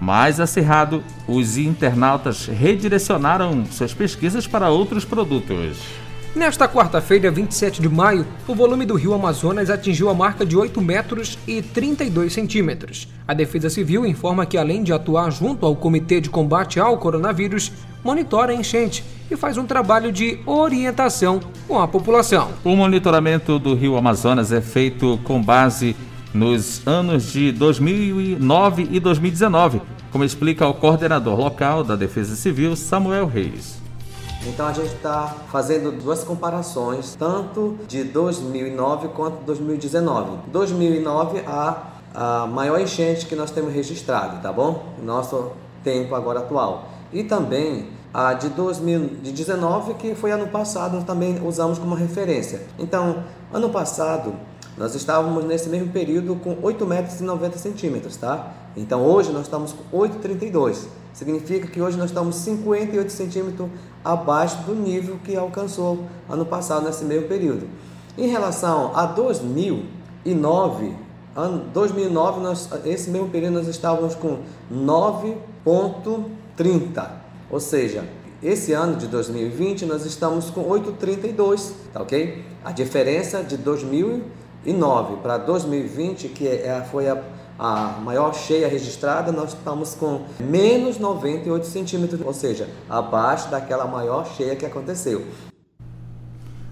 mais 0.00 0.40
acirrado, 0.40 1.02
os 1.26 1.56
internautas 1.56 2.46
redirecionaram 2.46 3.64
suas 3.66 3.94
pesquisas 3.94 4.46
para 4.46 4.68
outros 4.68 5.04
produtos. 5.04 6.03
Nesta 6.34 6.66
quarta-feira, 6.66 7.30
27 7.30 7.80
de 7.80 7.88
maio, 7.88 8.26
o 8.48 8.56
volume 8.56 8.84
do 8.84 8.96
rio 8.96 9.14
Amazonas 9.14 9.70
atingiu 9.70 10.10
a 10.10 10.14
marca 10.14 10.44
de 10.44 10.56
8 10.56 10.82
metros 10.82 11.38
e 11.46 11.62
32 11.62 12.32
centímetros. 12.32 13.06
A 13.26 13.32
Defesa 13.32 13.70
Civil 13.70 14.04
informa 14.04 14.44
que, 14.44 14.58
além 14.58 14.82
de 14.82 14.92
atuar 14.92 15.30
junto 15.30 15.64
ao 15.64 15.76
Comitê 15.76 16.20
de 16.20 16.28
Combate 16.28 16.80
ao 16.80 16.98
Coronavírus, 16.98 17.70
monitora 18.02 18.50
a 18.50 18.54
enchente 18.56 19.04
e 19.30 19.36
faz 19.36 19.56
um 19.56 19.64
trabalho 19.64 20.10
de 20.10 20.40
orientação 20.44 21.38
com 21.68 21.78
a 21.78 21.86
população. 21.86 22.50
O 22.64 22.74
monitoramento 22.74 23.56
do 23.56 23.72
rio 23.72 23.96
Amazonas 23.96 24.50
é 24.50 24.60
feito 24.60 25.20
com 25.22 25.40
base 25.40 25.94
nos 26.34 26.84
anos 26.84 27.32
de 27.32 27.52
2009 27.52 28.88
e 28.90 28.98
2019, 28.98 29.80
como 30.10 30.24
explica 30.24 30.66
o 30.66 30.74
coordenador 30.74 31.38
local 31.38 31.84
da 31.84 31.94
Defesa 31.94 32.34
Civil, 32.34 32.74
Samuel 32.74 33.26
Reis. 33.26 33.83
Então 34.46 34.66
a 34.66 34.72
gente 34.72 34.94
está 34.94 35.34
fazendo 35.50 35.90
duas 35.90 36.22
comparações, 36.22 37.14
tanto 37.18 37.78
de 37.88 38.04
2009 38.04 39.08
quanto 39.08 39.42
2019. 39.44 40.38
2009 40.48 41.42
a, 41.46 41.82
a 42.14 42.46
maior 42.46 42.78
enchente 42.78 43.26
que 43.26 43.34
nós 43.34 43.50
temos 43.50 43.72
registrado, 43.72 44.42
tá 44.42 44.52
bom? 44.52 44.94
Nosso 45.02 45.52
tempo 45.82 46.14
agora 46.14 46.40
atual. 46.40 46.88
E 47.12 47.24
também 47.24 47.88
a 48.12 48.34
de 48.34 48.48
2019, 48.50 49.94
que 49.94 50.14
foi 50.14 50.30
ano 50.30 50.46
passado, 50.48 50.94
nós 50.94 51.04
também 51.04 51.40
usamos 51.44 51.78
como 51.78 51.94
referência. 51.94 52.62
Então, 52.78 53.24
ano 53.52 53.70
passado, 53.70 54.34
nós 54.76 54.94
estávamos 54.94 55.44
nesse 55.44 55.68
mesmo 55.68 55.88
período 55.88 56.36
com 56.36 56.56
8 56.62 56.86
metros 56.86 57.20
e 57.20 57.24
90 57.24 57.58
centímetros, 57.58 58.16
tá? 58.16 58.52
Então, 58.76 59.04
hoje 59.04 59.32
nós 59.32 59.42
estamos 59.42 59.72
com 59.72 59.96
8,32 59.96 60.86
Significa 61.14 61.68
que 61.68 61.80
hoje 61.80 61.96
nós 61.96 62.10
estamos 62.10 62.34
58 62.36 63.10
centímetros 63.10 63.70
abaixo 64.04 64.62
do 64.64 64.74
nível 64.74 65.16
que 65.22 65.34
alcançou 65.36 66.00
ano 66.28 66.44
passado 66.44 66.84
nesse 66.84 67.04
meio 67.04 67.28
período. 67.28 67.68
Em 68.18 68.26
relação 68.26 68.90
a 68.96 69.06
2009, 69.06 70.92
ano 71.36 71.66
2009 71.72 72.40
nós, 72.40 72.68
esse 72.84 73.10
mesmo 73.10 73.28
período 73.28 73.54
nós 73.54 73.68
estávamos 73.68 74.16
com 74.16 74.40
9.30, 74.72 77.08
ou 77.48 77.60
seja, 77.60 78.04
esse 78.42 78.72
ano 78.72 78.96
de 78.96 79.06
2020 79.06 79.86
nós 79.86 80.04
estamos 80.04 80.50
com 80.50 80.64
8,32, 80.64 81.74
tá 81.92 82.02
ok? 82.02 82.44
A 82.64 82.72
diferença 82.72 83.40
de 83.40 83.56
2009 83.56 85.18
para 85.22 85.38
2020, 85.38 86.30
que 86.30 86.48
é, 86.48 86.84
foi 86.90 87.08
a 87.08 87.22
a 87.58 87.98
maior 88.02 88.34
cheia 88.34 88.68
registrada, 88.68 89.30
nós 89.30 89.50
estamos 89.50 89.94
com 89.94 90.22
menos 90.40 90.98
98 90.98 91.66
centímetros, 91.66 92.20
ou 92.20 92.32
seja, 92.32 92.68
abaixo 92.88 93.50
daquela 93.50 93.86
maior 93.86 94.26
cheia 94.36 94.56
que 94.56 94.66
aconteceu. 94.66 95.24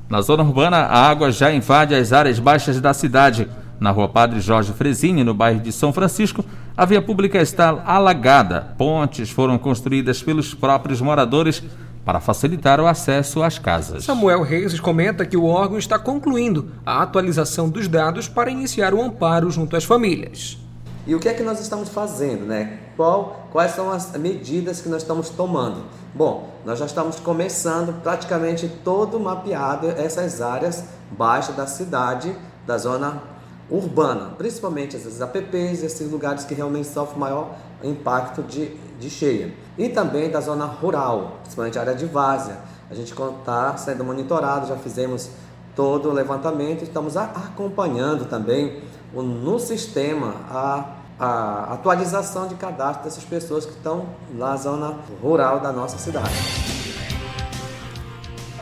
Na 0.09 0.21
zona 0.21 0.43
urbana, 0.43 0.79
a 0.79 1.09
água 1.09 1.33
já 1.33 1.53
invade 1.53 1.95
as 1.95 2.13
áreas 2.13 2.39
baixas 2.39 2.81
da 2.81 2.93
cidade. 2.93 3.49
Na 3.81 3.91
rua 3.91 4.09
Padre 4.09 4.41
Jorge 4.41 4.73
Fresini, 4.73 5.25
no 5.25 5.35
bairro 5.35 5.61
de 5.61 5.73
São 5.73 5.93
Francisco, 5.93 6.45
a 6.77 6.85
via 6.85 7.01
pública 7.01 7.41
está 7.41 7.83
alagada. 7.85 8.75
Pontes 8.77 9.31
foram 9.31 9.59
construídas 9.59 10.23
pelos 10.23 10.55
próprios 10.55 11.01
moradores 11.01 11.63
para 12.05 12.21
facilitar 12.21 12.81
o 12.81 12.87
acesso 12.87 13.43
às 13.43 13.59
casas. 13.59 14.05
Samuel 14.05 14.43
Reis 14.43 14.79
comenta 14.79 15.25
que 15.25 15.37
o 15.37 15.47
órgão 15.47 15.79
está 15.79 15.99
concluindo 15.99 16.71
a 16.85 17.03
atualização 17.03 17.69
dos 17.69 17.89
dados 17.89 18.29
para 18.29 18.51
iniciar 18.51 18.93
o 18.93 19.03
amparo 19.03 19.51
junto 19.51 19.77
às 19.77 19.85
famílias. 19.85 20.62
E 21.05 21.15
o 21.17 21.19
que 21.19 21.29
é 21.29 21.35
que 21.35 21.43
nós 21.43 21.59
estamos 21.59 21.89
fazendo, 21.89 22.45
né? 22.45 22.79
Qual, 22.97 23.49
quais 23.51 23.73
são 23.73 23.91
as 23.91 24.13
medidas 24.13 24.81
que 24.81 24.89
nós 24.89 25.03
estamos 25.03 25.31
tomando? 25.31 25.85
Bom, 26.15 26.49
nós 26.65 26.79
já 26.79 26.87
estamos 26.87 27.19
começando 27.19 28.01
praticamente 28.03 28.69
todo 28.85 29.19
mapeado 29.19 29.89
essas 29.89 30.41
áreas 30.41 30.85
baixas 31.11 31.57
da 31.57 31.67
cidade, 31.67 32.37
da 32.65 32.79
zona 32.79 33.21
urbana, 33.69 34.35
principalmente 34.39 34.95
essas 34.95 35.21
APPs, 35.21 35.83
esses 35.83 36.09
lugares 36.11 36.45
que 36.45 36.55
realmente 36.55 36.87
sofrem 36.87 37.19
maior 37.19 37.57
impacto 37.83 38.43
de, 38.43 38.77
de 39.01 39.11
cheia. 39.11 39.53
E 39.77 39.89
também 39.89 40.31
da 40.31 40.41
zona 40.41 40.67
rural, 40.67 41.39
principalmente 41.43 41.79
a 41.79 41.81
área 41.81 41.95
de 41.97 42.07
várzea. 42.07 42.59
A 42.89 42.95
gente 42.95 43.13
está 43.13 43.77
sendo 43.77 44.05
monitorado, 44.05 44.69
já 44.69 44.77
fizemos 44.77 45.31
todo 45.75 46.11
o 46.11 46.13
levantamento, 46.13 46.83
estamos 46.83 47.17
acompanhando 47.17 48.27
também 48.27 48.83
no 49.21 49.59
sistema 49.59 50.35
a, 50.51 50.85
a 51.19 51.75
atualização 51.75 52.49
de 52.49 52.55
cadastro 52.55 53.05
dessas 53.05 53.25
pessoas 53.25 53.67
que 53.67 53.73
estão 53.73 54.07
na 54.35 54.57
zona 54.57 54.95
rural 55.21 55.61
da 55.61 55.73
nossa 55.73 55.99
cidade. 55.99 56.31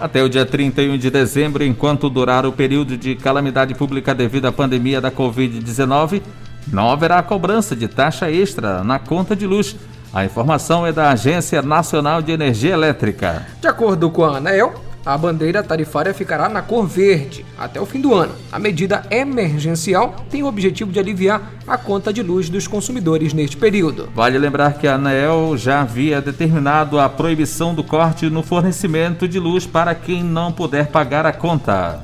Até 0.00 0.22
o 0.22 0.28
dia 0.30 0.46
31 0.46 0.96
de 0.96 1.10
dezembro, 1.10 1.62
enquanto 1.62 2.08
durar 2.08 2.46
o 2.46 2.52
período 2.52 2.96
de 2.96 3.14
calamidade 3.14 3.74
pública 3.74 4.14
devido 4.14 4.46
à 4.46 4.52
pandemia 4.52 4.98
da 4.98 5.10
Covid-19, 5.10 6.22
não 6.72 6.90
haverá 6.90 7.22
cobrança 7.22 7.76
de 7.76 7.86
taxa 7.86 8.30
extra 8.30 8.82
na 8.82 8.98
conta 8.98 9.36
de 9.36 9.46
luz. 9.46 9.76
A 10.12 10.24
informação 10.24 10.86
é 10.86 10.92
da 10.92 11.10
Agência 11.10 11.60
Nacional 11.60 12.22
de 12.22 12.32
Energia 12.32 12.72
Elétrica. 12.72 13.46
De 13.60 13.68
acordo 13.68 14.10
com 14.10 14.24
a 14.24 14.38
ANEEL, 14.38 14.72
a 15.12 15.18
bandeira 15.18 15.60
tarifária 15.60 16.14
ficará 16.14 16.48
na 16.48 16.62
cor 16.62 16.86
verde 16.86 17.44
até 17.58 17.80
o 17.80 17.86
fim 17.86 18.00
do 18.00 18.14
ano. 18.14 18.32
A 18.52 18.60
medida 18.60 19.02
emergencial 19.10 20.14
tem 20.30 20.42
o 20.44 20.46
objetivo 20.46 20.92
de 20.92 21.00
aliviar 21.00 21.50
a 21.66 21.76
conta 21.76 22.12
de 22.12 22.22
luz 22.22 22.48
dos 22.48 22.68
consumidores 22.68 23.32
neste 23.32 23.56
período. 23.56 24.08
Vale 24.14 24.38
lembrar 24.38 24.74
que 24.74 24.86
a 24.86 24.94
ANEEL 24.94 25.56
já 25.56 25.80
havia 25.80 26.20
determinado 26.20 27.00
a 27.00 27.08
proibição 27.08 27.74
do 27.74 27.82
corte 27.82 28.30
no 28.30 28.42
fornecimento 28.42 29.26
de 29.26 29.40
luz 29.40 29.66
para 29.66 29.96
quem 29.96 30.22
não 30.22 30.52
puder 30.52 30.86
pagar 30.86 31.26
a 31.26 31.32
conta. 31.32 32.00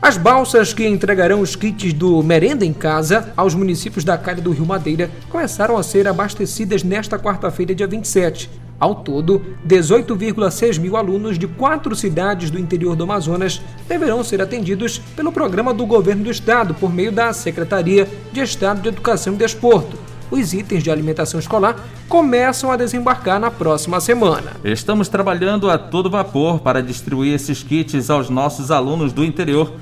As 0.00 0.16
balsas 0.16 0.74
que 0.74 0.84
entregarão 0.84 1.40
os 1.40 1.54
kits 1.54 1.92
do 1.92 2.20
Merenda 2.24 2.66
em 2.66 2.72
Casa 2.72 3.32
aos 3.36 3.54
municípios 3.54 4.02
da 4.02 4.18
Calha 4.18 4.42
do 4.42 4.50
Rio 4.50 4.66
Madeira 4.66 5.08
começaram 5.30 5.76
a 5.76 5.82
ser 5.84 6.08
abastecidas 6.08 6.82
nesta 6.82 7.20
quarta-feira, 7.20 7.72
dia 7.72 7.86
27. 7.86 8.50
Ao 8.82 8.96
todo, 8.96 9.40
18,6 9.64 10.80
mil 10.80 10.96
alunos 10.96 11.38
de 11.38 11.46
quatro 11.46 11.94
cidades 11.94 12.50
do 12.50 12.58
interior 12.58 12.96
do 12.96 13.04
Amazonas 13.04 13.62
deverão 13.88 14.24
ser 14.24 14.42
atendidos 14.42 14.98
pelo 15.14 15.30
programa 15.30 15.72
do 15.72 15.86
governo 15.86 16.24
do 16.24 16.30
estado 16.32 16.74
por 16.74 16.92
meio 16.92 17.12
da 17.12 17.32
Secretaria 17.32 18.08
de 18.32 18.40
Estado 18.40 18.82
de 18.82 18.88
Educação 18.88 19.34
e 19.34 19.36
Desporto. 19.36 19.96
Os 20.32 20.52
itens 20.52 20.82
de 20.82 20.90
alimentação 20.90 21.38
escolar 21.38 21.76
começam 22.08 22.72
a 22.72 22.76
desembarcar 22.76 23.38
na 23.38 23.52
próxima 23.52 24.00
semana. 24.00 24.50
Estamos 24.64 25.06
trabalhando 25.06 25.70
a 25.70 25.78
todo 25.78 26.10
vapor 26.10 26.58
para 26.58 26.82
distribuir 26.82 27.34
esses 27.34 27.62
kits 27.62 28.10
aos 28.10 28.28
nossos 28.28 28.72
alunos 28.72 29.12
do 29.12 29.24
interior. 29.24 29.72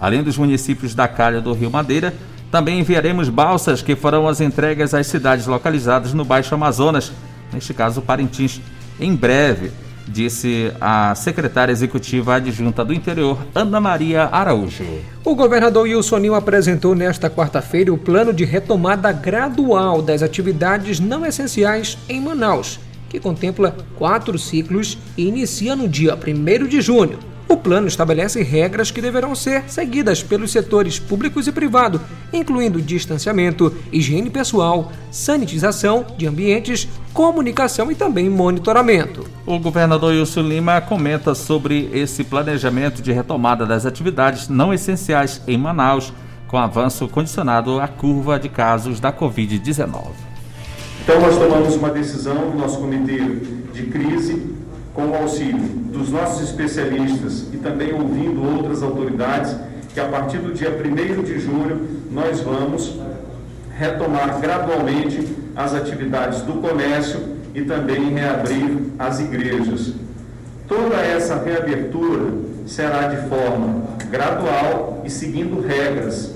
Além 0.00 0.22
dos 0.22 0.38
municípios 0.38 0.94
da 0.94 1.06
Calha 1.06 1.42
do 1.42 1.52
Rio 1.52 1.70
Madeira, 1.70 2.14
também 2.50 2.80
enviaremos 2.80 3.28
balsas 3.28 3.82
que 3.82 3.94
farão 3.94 4.26
as 4.26 4.40
entregas 4.40 4.94
às 4.94 5.08
cidades 5.08 5.46
localizadas 5.46 6.14
no 6.14 6.24
Baixo 6.24 6.54
Amazonas 6.54 7.12
neste 7.52 7.72
caso 7.74 8.02
Parintins, 8.02 8.60
em 8.98 9.14
breve, 9.14 9.70
disse 10.08 10.72
a 10.80 11.14
secretária 11.14 11.72
executiva 11.72 12.36
adjunta 12.36 12.84
do 12.84 12.94
interior, 12.94 13.38
Ana 13.54 13.80
Maria 13.80 14.28
Araújo. 14.30 14.84
O 15.24 15.34
governador 15.34 15.84
Wilson 15.84 16.18
Nil 16.18 16.34
apresentou 16.34 16.94
nesta 16.94 17.28
quarta-feira 17.28 17.92
o 17.92 17.98
plano 17.98 18.32
de 18.32 18.44
retomada 18.44 19.10
gradual 19.12 20.00
das 20.00 20.22
atividades 20.22 21.00
não 21.00 21.26
essenciais 21.26 21.98
em 22.08 22.20
Manaus, 22.20 22.78
que 23.08 23.18
contempla 23.18 23.76
quatro 23.96 24.38
ciclos 24.38 24.98
e 25.16 25.26
inicia 25.26 25.74
no 25.74 25.88
dia 25.88 26.14
1 26.14 26.66
de 26.66 26.80
junho. 26.80 27.18
O 27.48 27.56
plano 27.56 27.86
estabelece 27.86 28.42
regras 28.42 28.90
que 28.90 29.00
deverão 29.00 29.34
ser 29.34 29.64
seguidas 29.68 30.20
pelos 30.20 30.50
setores 30.50 30.98
públicos 30.98 31.46
e 31.46 31.52
privado, 31.52 32.00
incluindo 32.32 32.82
distanciamento, 32.82 33.72
higiene 33.92 34.30
pessoal, 34.30 34.90
sanitização 35.12 36.04
de 36.18 36.26
ambientes, 36.26 36.88
comunicação 37.12 37.90
e 37.90 37.94
também 37.94 38.28
monitoramento. 38.28 39.24
O 39.46 39.60
governador 39.60 40.10
Wilson 40.12 40.42
Lima 40.42 40.80
comenta 40.80 41.36
sobre 41.36 41.88
esse 41.92 42.24
planejamento 42.24 43.00
de 43.00 43.12
retomada 43.12 43.64
das 43.64 43.86
atividades 43.86 44.48
não 44.48 44.74
essenciais 44.74 45.40
em 45.46 45.56
Manaus, 45.56 46.12
com 46.48 46.58
avanço 46.58 47.06
condicionado 47.08 47.80
à 47.80 47.86
curva 47.86 48.40
de 48.40 48.48
casos 48.48 48.98
da 48.98 49.12
Covid-19. 49.12 50.02
Então, 51.02 51.20
nós 51.20 51.38
tomamos 51.38 51.76
uma 51.76 51.90
decisão 51.90 52.50
no 52.50 52.58
nosso 52.58 52.78
comitê 52.78 53.18
de 53.72 53.84
crise 53.84 54.65
com 54.96 55.10
o 55.10 55.14
auxílio 55.14 55.60
dos 55.92 56.10
nossos 56.10 56.48
especialistas 56.48 57.44
e 57.52 57.58
também 57.58 57.92
ouvindo 57.92 58.42
outras 58.42 58.82
autoridades, 58.82 59.54
que 59.92 60.00
a 60.00 60.06
partir 60.06 60.38
do 60.38 60.54
dia 60.54 60.70
1 60.70 61.22
de 61.22 61.38
julho 61.38 61.86
nós 62.10 62.40
vamos 62.40 62.98
retomar 63.78 64.40
gradualmente 64.40 65.36
as 65.54 65.74
atividades 65.74 66.40
do 66.42 66.54
comércio 66.54 67.36
e 67.54 67.62
também 67.62 68.14
reabrir 68.14 68.78
as 68.98 69.20
igrejas. 69.20 69.92
Toda 70.66 70.96
essa 70.96 71.42
reabertura 71.42 72.32
será 72.66 73.08
de 73.08 73.28
forma 73.28 73.84
gradual 74.10 75.02
e 75.04 75.10
seguindo 75.10 75.60
regras. 75.60 76.34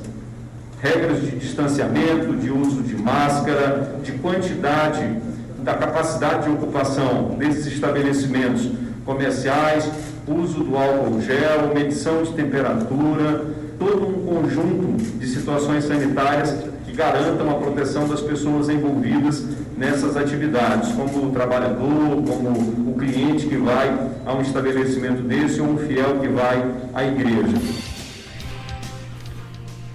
Regras 0.83 1.23
de 1.23 1.31
distanciamento, 1.33 2.37
de 2.37 2.51
uso 2.51 2.83
de 2.83 2.97
máscara, 2.97 3.97
de 4.03 4.13
quantidade 4.13 5.17
da 5.63 5.75
capacidade 5.75 6.45
de 6.45 6.51
ocupação 6.51 7.37
desses 7.39 7.67
estabelecimentos 7.67 8.71
comerciais, 9.05 9.91
uso 10.27 10.63
do 10.63 10.77
álcool 10.77 11.21
gel, 11.21 11.73
medição 11.75 12.23
de 12.23 12.33
temperatura, 12.33 13.45
todo 13.79 14.07
um 14.07 14.27
conjunto 14.27 15.03
de 15.19 15.27
situações 15.27 15.85
sanitárias 15.85 16.57
que 16.85 16.93
garantam 16.93 17.51
a 17.51 17.55
proteção 17.55 18.07
das 18.09 18.21
pessoas 18.21 18.69
envolvidas 18.69 19.45
nessas 19.77 20.17
atividades, 20.17 20.93
como 20.93 21.29
o 21.29 21.31
trabalhador, 21.31 22.23
como 22.27 22.91
o 22.91 22.97
cliente 22.99 23.47
que 23.47 23.57
vai 23.57 23.89
a 24.27 24.35
um 24.35 24.43
estabelecimento 24.43 25.23
desse 25.23 25.61
ou 25.61 25.69
um 25.69 25.79
fiel 25.79 26.19
que 26.21 26.29
vai 26.29 26.65
à 26.93 27.05
igreja. 27.05 27.57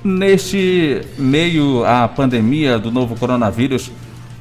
Neste 0.04 1.02
meio 1.18 1.84
à 1.84 2.08
pandemia 2.08 2.78
do 2.78 2.92
novo 2.92 3.16
coronavírus, 3.16 3.92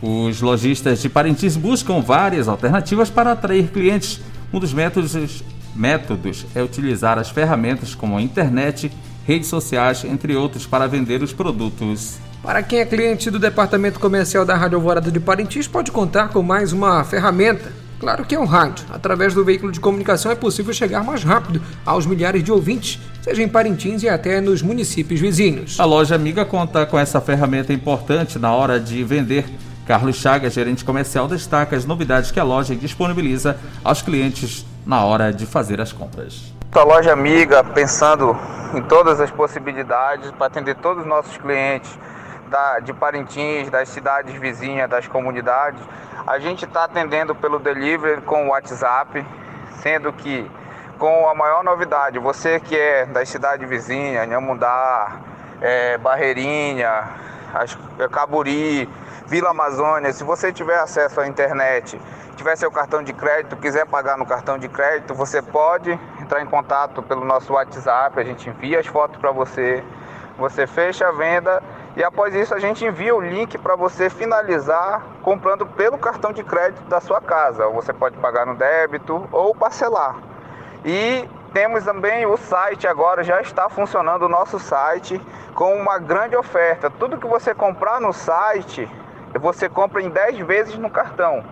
os 0.02 0.40
lojistas 0.40 1.00
de 1.00 1.08
Parintins 1.08 1.56
buscam 1.56 2.00
várias 2.00 2.48
alternativas 2.48 3.10
para 3.10 3.32
atrair 3.32 3.68
clientes. 3.68 4.20
Um 4.52 4.58
dos 4.58 4.72
métodos, 4.72 5.42
métodos 5.74 6.46
é 6.54 6.62
utilizar 6.62 7.18
as 7.18 7.30
ferramentas 7.30 7.94
como 7.94 8.16
a 8.16 8.22
internet, 8.22 8.92
redes 9.26 9.48
sociais, 9.48 10.04
entre 10.04 10.36
outros, 10.36 10.66
para 10.66 10.86
vender 10.86 11.22
os 11.22 11.32
produtos. 11.32 12.18
Para 12.42 12.62
quem 12.62 12.80
é 12.80 12.84
cliente 12.84 13.30
do 13.30 13.38
departamento 13.38 13.98
comercial 13.98 14.44
da 14.44 14.54
Rádio 14.54 14.76
Alvorada 14.76 15.10
de 15.10 15.18
Parintins, 15.18 15.66
pode 15.66 15.90
contar 15.90 16.28
com 16.28 16.42
mais 16.42 16.72
uma 16.72 17.02
ferramenta. 17.02 17.72
Claro 17.98 18.24
que 18.26 18.34
é 18.34 18.38
um 18.38 18.44
rádio. 18.44 18.84
Através 18.90 19.32
do 19.32 19.42
veículo 19.42 19.72
de 19.72 19.80
comunicação 19.80 20.30
é 20.30 20.34
possível 20.34 20.74
chegar 20.74 21.02
mais 21.02 21.24
rápido 21.24 21.62
aos 21.86 22.04
milhares 22.04 22.44
de 22.44 22.52
ouvintes, 22.52 23.00
seja 23.22 23.42
em 23.42 23.48
Parintins 23.48 24.02
e 24.02 24.10
até 24.10 24.42
nos 24.42 24.60
municípios 24.60 25.18
vizinhos. 25.20 25.80
A 25.80 25.86
loja 25.86 26.14
amiga 26.14 26.44
conta 26.44 26.84
com 26.84 26.98
essa 26.98 27.18
ferramenta 27.18 27.72
importante 27.72 28.38
na 28.38 28.52
hora 28.52 28.78
de 28.78 29.02
vender 29.02 29.46
Carlos 29.86 30.16
Chagas, 30.16 30.54
gerente 30.54 30.82
comercial, 30.82 31.28
destaca 31.28 31.76
as 31.76 31.84
novidades 31.84 32.30
que 32.30 32.40
a 32.40 32.44
loja 32.44 32.74
disponibiliza 32.74 33.58
aos 33.84 34.00
clientes 34.00 34.64
na 34.86 35.04
hora 35.04 35.30
de 35.30 35.44
fazer 35.44 35.78
as 35.80 35.92
compras. 35.92 36.54
A 36.72 36.82
loja 36.82 37.12
amiga, 37.12 37.62
pensando 37.62 38.36
em 38.74 38.82
todas 38.82 39.20
as 39.20 39.30
possibilidades 39.30 40.30
para 40.32 40.46
atender 40.46 40.74
todos 40.76 41.02
os 41.02 41.08
nossos 41.08 41.36
clientes 41.36 41.98
da, 42.48 42.80
de 42.80 42.94
Parintins, 42.94 43.68
das 43.70 43.90
cidades 43.90 44.34
vizinhas, 44.40 44.88
das 44.88 45.06
comunidades, 45.06 45.80
a 46.26 46.38
gente 46.38 46.64
está 46.64 46.84
atendendo 46.84 47.34
pelo 47.34 47.58
delivery 47.58 48.22
com 48.22 48.46
o 48.46 48.50
WhatsApp, 48.50 49.24
sendo 49.82 50.12
que 50.14 50.50
com 50.98 51.28
a 51.28 51.34
maior 51.34 51.62
novidade, 51.62 52.18
você 52.18 52.58
que 52.58 52.74
é 52.74 53.04
das 53.04 53.28
cidades 53.28 53.68
vizinhas, 53.68 54.26
Nhamundá, 54.26 55.20
é, 55.60 55.98
Barreirinha, 55.98 57.04
Caburi, 58.10 58.88
Vila 59.26 59.50
Amazônia, 59.50 60.12
se 60.12 60.22
você 60.22 60.52
tiver 60.52 60.78
acesso 60.78 61.18
à 61.18 61.26
internet, 61.26 61.98
tiver 62.36 62.56
seu 62.56 62.70
cartão 62.70 63.02
de 63.02 63.14
crédito, 63.14 63.56
quiser 63.56 63.86
pagar 63.86 64.18
no 64.18 64.26
cartão 64.26 64.58
de 64.58 64.68
crédito, 64.68 65.14
você 65.14 65.40
pode 65.40 65.98
entrar 66.20 66.42
em 66.42 66.46
contato 66.46 67.02
pelo 67.02 67.24
nosso 67.24 67.54
WhatsApp, 67.54 68.20
a 68.20 68.22
gente 68.22 68.50
envia 68.50 68.80
as 68.80 68.86
fotos 68.86 69.16
para 69.16 69.30
você, 69.30 69.82
você 70.36 70.66
fecha 70.66 71.08
a 71.08 71.12
venda 71.12 71.62
e 71.96 72.04
após 72.04 72.34
isso 72.34 72.54
a 72.54 72.58
gente 72.58 72.84
envia 72.84 73.16
o 73.16 73.20
link 73.20 73.56
para 73.56 73.74
você 73.76 74.10
finalizar 74.10 75.02
comprando 75.22 75.64
pelo 75.64 75.96
cartão 75.96 76.30
de 76.30 76.44
crédito 76.44 76.82
da 76.82 77.00
sua 77.00 77.20
casa. 77.20 77.66
Você 77.68 77.94
pode 77.94 78.18
pagar 78.18 78.44
no 78.44 78.54
débito 78.54 79.26
ou 79.32 79.54
parcelar. 79.54 80.16
E 80.84 81.26
temos 81.54 81.82
também 81.82 82.26
o 82.26 82.36
site 82.36 82.86
agora, 82.86 83.24
já 83.24 83.40
está 83.40 83.70
funcionando 83.70 84.24
o 84.24 84.28
nosso 84.28 84.58
site 84.58 85.18
com 85.54 85.74
uma 85.76 85.98
grande 85.98 86.36
oferta. 86.36 86.90
Tudo 86.90 87.16
que 87.16 87.26
você 87.26 87.54
comprar 87.54 88.00
no 88.00 88.12
site, 88.12 88.90
você 89.38 89.68
compra 89.68 90.02
em 90.02 90.10
10 90.10 90.38
vezes 90.46 90.78
no 90.78 90.90
cartão. 90.90 91.44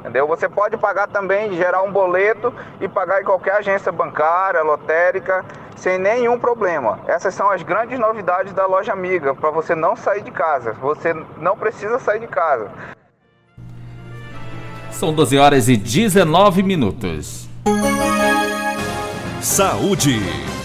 Entendeu? 0.00 0.26
Você 0.28 0.48
pode 0.48 0.76
pagar 0.76 1.08
também, 1.08 1.52
gerar 1.54 1.82
um 1.82 1.90
boleto 1.90 2.54
e 2.80 2.88
pagar 2.88 3.20
em 3.20 3.24
qualquer 3.24 3.56
agência 3.56 3.90
bancária, 3.90 4.62
lotérica, 4.62 5.44
sem 5.76 5.98
nenhum 5.98 6.38
problema. 6.38 7.00
Essas 7.06 7.34
são 7.34 7.50
as 7.50 7.62
grandes 7.62 7.98
novidades 7.98 8.52
da 8.52 8.66
loja 8.66 8.92
amiga, 8.92 9.34
para 9.34 9.50
você 9.50 9.74
não 9.74 9.96
sair 9.96 10.22
de 10.22 10.30
casa. 10.30 10.72
Você 10.74 11.12
não 11.38 11.56
precisa 11.56 11.98
sair 11.98 12.20
de 12.20 12.28
casa. 12.28 12.70
São 14.90 15.12
12 15.12 15.36
horas 15.36 15.68
e 15.68 15.76
19 15.76 16.62
minutos. 16.62 17.48
Saúde. 19.42 20.55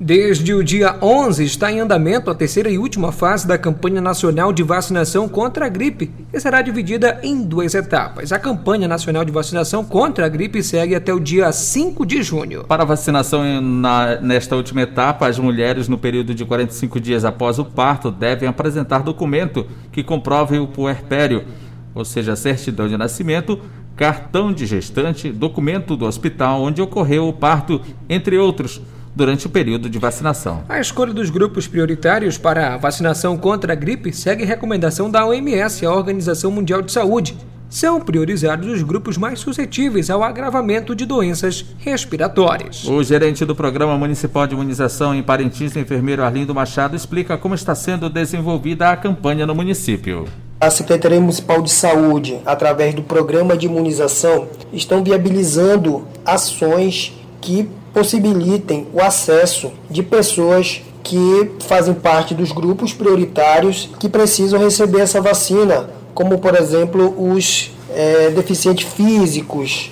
Desde 0.00 0.54
o 0.54 0.62
dia 0.62 0.96
11 1.02 1.42
está 1.42 1.72
em 1.72 1.80
andamento 1.80 2.30
a 2.30 2.34
terceira 2.34 2.70
e 2.70 2.78
última 2.78 3.10
fase 3.10 3.48
da 3.48 3.58
campanha 3.58 4.00
nacional 4.00 4.52
de 4.52 4.62
vacinação 4.62 5.28
contra 5.28 5.66
a 5.66 5.68
gripe, 5.68 6.08
que 6.30 6.38
será 6.38 6.62
dividida 6.62 7.18
em 7.20 7.42
duas 7.42 7.74
etapas. 7.74 8.30
A 8.30 8.38
campanha 8.38 8.86
nacional 8.86 9.24
de 9.24 9.32
vacinação 9.32 9.84
contra 9.84 10.26
a 10.26 10.28
gripe 10.28 10.62
segue 10.62 10.94
até 10.94 11.12
o 11.12 11.18
dia 11.18 11.50
5 11.50 12.06
de 12.06 12.22
junho. 12.22 12.62
Para 12.62 12.84
a 12.84 12.86
vacinação 12.86 13.60
na, 13.60 14.20
nesta 14.20 14.54
última 14.54 14.82
etapa, 14.82 15.26
as 15.26 15.36
mulheres 15.36 15.88
no 15.88 15.98
período 15.98 16.32
de 16.32 16.44
45 16.44 17.00
dias 17.00 17.24
após 17.24 17.58
o 17.58 17.64
parto 17.64 18.08
devem 18.08 18.48
apresentar 18.48 19.02
documento 19.02 19.66
que 19.90 20.04
comprove 20.04 20.60
o 20.60 20.68
puerpério, 20.68 21.44
ou 21.92 22.04
seja, 22.04 22.36
certidão 22.36 22.86
de 22.86 22.96
nascimento, 22.96 23.60
cartão 23.96 24.52
de 24.52 24.64
gestante, 24.64 25.32
documento 25.32 25.96
do 25.96 26.06
hospital 26.06 26.62
onde 26.62 26.80
ocorreu 26.80 27.26
o 27.26 27.32
parto, 27.32 27.80
entre 28.08 28.38
outros 28.38 28.80
durante 29.18 29.48
o 29.48 29.50
período 29.50 29.90
de 29.90 29.98
vacinação. 29.98 30.62
A 30.68 30.78
escolha 30.78 31.12
dos 31.12 31.28
grupos 31.28 31.66
prioritários 31.66 32.38
para 32.38 32.74
a 32.74 32.76
vacinação 32.76 33.36
contra 33.36 33.72
a 33.72 33.76
gripe 33.76 34.12
segue 34.12 34.44
recomendação 34.44 35.10
da 35.10 35.26
OMS, 35.26 35.84
a 35.84 35.92
Organização 35.92 36.52
Mundial 36.52 36.80
de 36.80 36.92
Saúde. 36.92 37.36
São 37.68 38.00
priorizados 38.00 38.68
os 38.68 38.80
grupos 38.82 39.18
mais 39.18 39.40
suscetíveis 39.40 40.08
ao 40.08 40.22
agravamento 40.22 40.94
de 40.94 41.04
doenças 41.04 41.66
respiratórias. 41.78 42.84
O 42.84 43.02
gerente 43.02 43.44
do 43.44 43.56
Programa 43.56 43.98
Municipal 43.98 44.46
de 44.46 44.54
Imunização 44.54 45.12
em 45.12 45.22
Parintins, 45.22 45.76
enfermeiro 45.76 46.22
Arlindo 46.22 46.54
Machado, 46.54 46.94
explica 46.94 47.36
como 47.36 47.56
está 47.56 47.74
sendo 47.74 48.08
desenvolvida 48.08 48.88
a 48.88 48.96
campanha 48.96 49.44
no 49.44 49.54
município. 49.54 50.26
A 50.60 50.70
Secretaria 50.70 51.20
Municipal 51.20 51.60
de 51.60 51.70
Saúde, 51.70 52.38
através 52.46 52.94
do 52.94 53.02
programa 53.02 53.56
de 53.56 53.66
imunização, 53.66 54.48
estão 54.72 55.02
viabilizando 55.02 56.06
ações 56.24 57.12
que 57.40 57.68
possibilitem 57.98 58.86
o 58.94 59.00
acesso 59.00 59.72
de 59.90 60.04
pessoas 60.04 60.82
que 61.02 61.50
fazem 61.66 61.94
parte 61.94 62.32
dos 62.32 62.52
grupos 62.52 62.92
prioritários 62.92 63.90
que 63.98 64.08
precisam 64.08 64.60
receber 64.60 65.00
essa 65.00 65.20
vacina, 65.20 65.90
como 66.14 66.38
por 66.38 66.54
exemplo 66.54 67.12
os 67.32 67.72
é, 67.92 68.30
deficientes 68.30 68.86
físicos, 68.88 69.90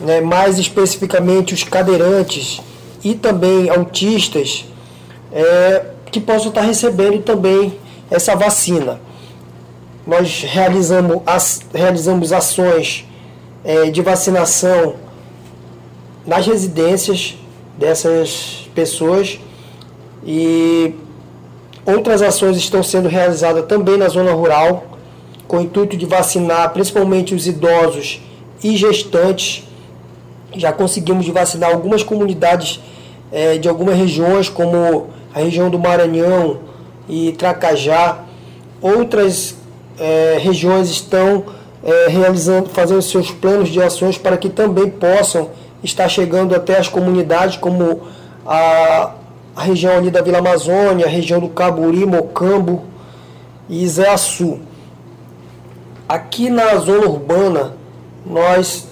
né, 0.00 0.20
mais 0.20 0.58
especificamente 0.58 1.54
os 1.54 1.64
cadeirantes 1.64 2.60
e 3.02 3.14
também 3.14 3.70
autistas, 3.70 4.66
é, 5.32 5.86
que 6.12 6.20
possam 6.20 6.48
estar 6.48 6.60
recebendo 6.60 7.22
também 7.22 7.78
essa 8.10 8.36
vacina. 8.36 9.00
Nós 10.06 10.42
realizamos, 10.42 11.22
as, 11.24 11.62
realizamos 11.72 12.34
ações 12.34 13.06
é, 13.64 13.90
de 13.90 14.02
vacinação 14.02 14.96
nas 16.26 16.46
residências 16.46 17.38
dessas 17.78 18.68
pessoas 18.74 19.38
e 20.24 20.94
outras 21.84 22.22
ações 22.22 22.56
estão 22.56 22.82
sendo 22.82 23.08
realizadas 23.08 23.66
também 23.66 23.96
na 23.96 24.08
zona 24.08 24.32
rural 24.32 24.96
com 25.46 25.58
o 25.58 25.60
intuito 25.60 25.96
de 25.96 26.06
vacinar 26.06 26.72
principalmente 26.72 27.34
os 27.34 27.46
idosos 27.46 28.20
e 28.62 28.76
gestantes. 28.76 29.64
Já 30.54 30.72
conseguimos 30.72 31.26
vacinar 31.28 31.70
algumas 31.70 32.02
comunidades 32.02 32.80
é, 33.30 33.58
de 33.58 33.68
algumas 33.68 33.96
regiões, 33.96 34.48
como 34.48 35.08
a 35.34 35.40
região 35.40 35.68
do 35.70 35.78
Maranhão 35.78 36.60
e 37.08 37.32
Tracajá. 37.32 38.24
Outras 38.80 39.56
é, 39.98 40.38
regiões 40.40 40.88
estão 40.88 41.44
é, 41.84 42.08
realizando, 42.08 42.68
fazendo 42.70 43.02
seus 43.02 43.30
planos 43.30 43.68
de 43.68 43.80
ações 43.82 44.18
para 44.18 44.36
que 44.36 44.48
também 44.48 44.88
possam 44.90 45.50
está 45.86 46.08
chegando 46.08 46.54
até 46.54 46.78
as 46.78 46.88
comunidades 46.88 47.56
como 47.56 48.02
a, 48.44 49.12
a 49.54 49.62
região 49.62 49.96
ali 49.96 50.10
da 50.10 50.20
Vila 50.20 50.38
Amazônia, 50.38 51.06
a 51.06 51.08
região 51.08 51.40
do 51.40 51.48
Caburi, 51.48 52.04
Mocambo 52.04 52.82
e 53.68 53.82
Izeaçu. 53.82 54.60
Aqui 56.08 56.50
na 56.50 56.76
zona 56.76 57.06
urbana, 57.06 57.74
nós 58.24 58.86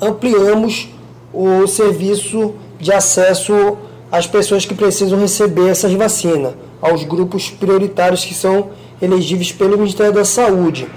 ampliamos 0.00 0.88
o 1.32 1.66
serviço 1.66 2.54
de 2.78 2.92
acesso 2.92 3.76
às 4.10 4.26
pessoas 4.26 4.64
que 4.64 4.74
precisam 4.74 5.20
receber 5.20 5.68
essas 5.68 5.92
vacinas, 5.92 6.54
aos 6.82 7.04
grupos 7.04 7.50
prioritários 7.50 8.24
que 8.24 8.34
são 8.34 8.70
elegíveis 9.00 9.52
pelo 9.52 9.78
Ministério 9.78 10.12
da 10.12 10.24
Saúde. 10.24 10.88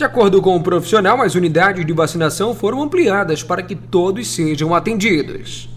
De 0.00 0.04
acordo 0.04 0.40
com 0.40 0.56
o 0.56 0.62
profissional, 0.62 1.20
as 1.20 1.34
unidades 1.34 1.84
de 1.84 1.92
vacinação 1.92 2.54
foram 2.54 2.80
ampliadas 2.80 3.42
para 3.42 3.62
que 3.62 3.76
todos 3.76 4.28
sejam 4.28 4.74
atendidos. 4.74 5.68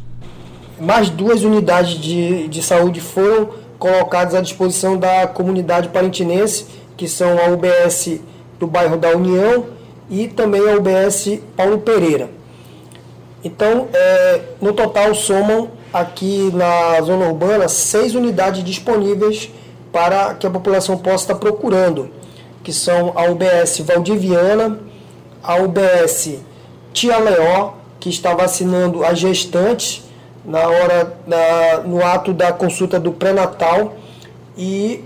Mais 0.80 1.10
duas 1.10 1.44
unidades 1.44 2.00
de, 2.00 2.48
de 2.48 2.64
saúde 2.64 3.02
foram 3.02 3.50
colocadas 3.78 4.34
à 4.34 4.40
disposição 4.40 4.98
da 4.98 5.28
comunidade 5.28 5.90
parintinense, 5.90 6.68
que 6.96 7.06
são 7.06 7.38
a 7.38 7.50
UBS 7.50 8.22
do 8.58 8.66
bairro 8.66 8.96
da 8.96 9.10
União 9.10 9.66
e 10.10 10.30
também 10.30 10.62
a 10.70 10.78
UBS 10.78 11.40
Paulo 11.58 11.80
Pereira. 11.80 12.30
Então, 13.44 13.90
é, 13.92 14.40
no 14.62 14.72
total, 14.72 15.14
somam 15.14 15.72
aqui 15.92 16.50
na 16.54 17.02
zona 17.02 17.26
urbana 17.26 17.68
seis 17.68 18.16
unidades 18.16 18.64
disponíveis 18.64 19.50
para 19.92 20.34
que 20.36 20.48
a 20.48 20.50
população 20.50 20.98
possa 20.98 21.26
estar 21.26 21.36
procurando 21.36 22.23
que 22.64 22.72
são 22.72 23.14
a 23.16 23.26
UBS 23.26 23.80
Valdiviana, 23.80 24.80
a 25.44 25.58
UBS 25.58 26.40
Tia 26.94 27.18
Leó, 27.18 27.74
que 28.00 28.10
está 28.10 28.34
vacinando 28.34 29.04
as 29.04 29.20
gestantes 29.20 30.04
na 30.46 30.68
hora 30.68 31.18
na, 31.26 31.80
no 31.86 32.04
ato 32.04 32.34
da 32.34 32.52
consulta 32.52 33.00
do 33.00 33.12
pré-natal, 33.12 33.96
e 34.58 35.04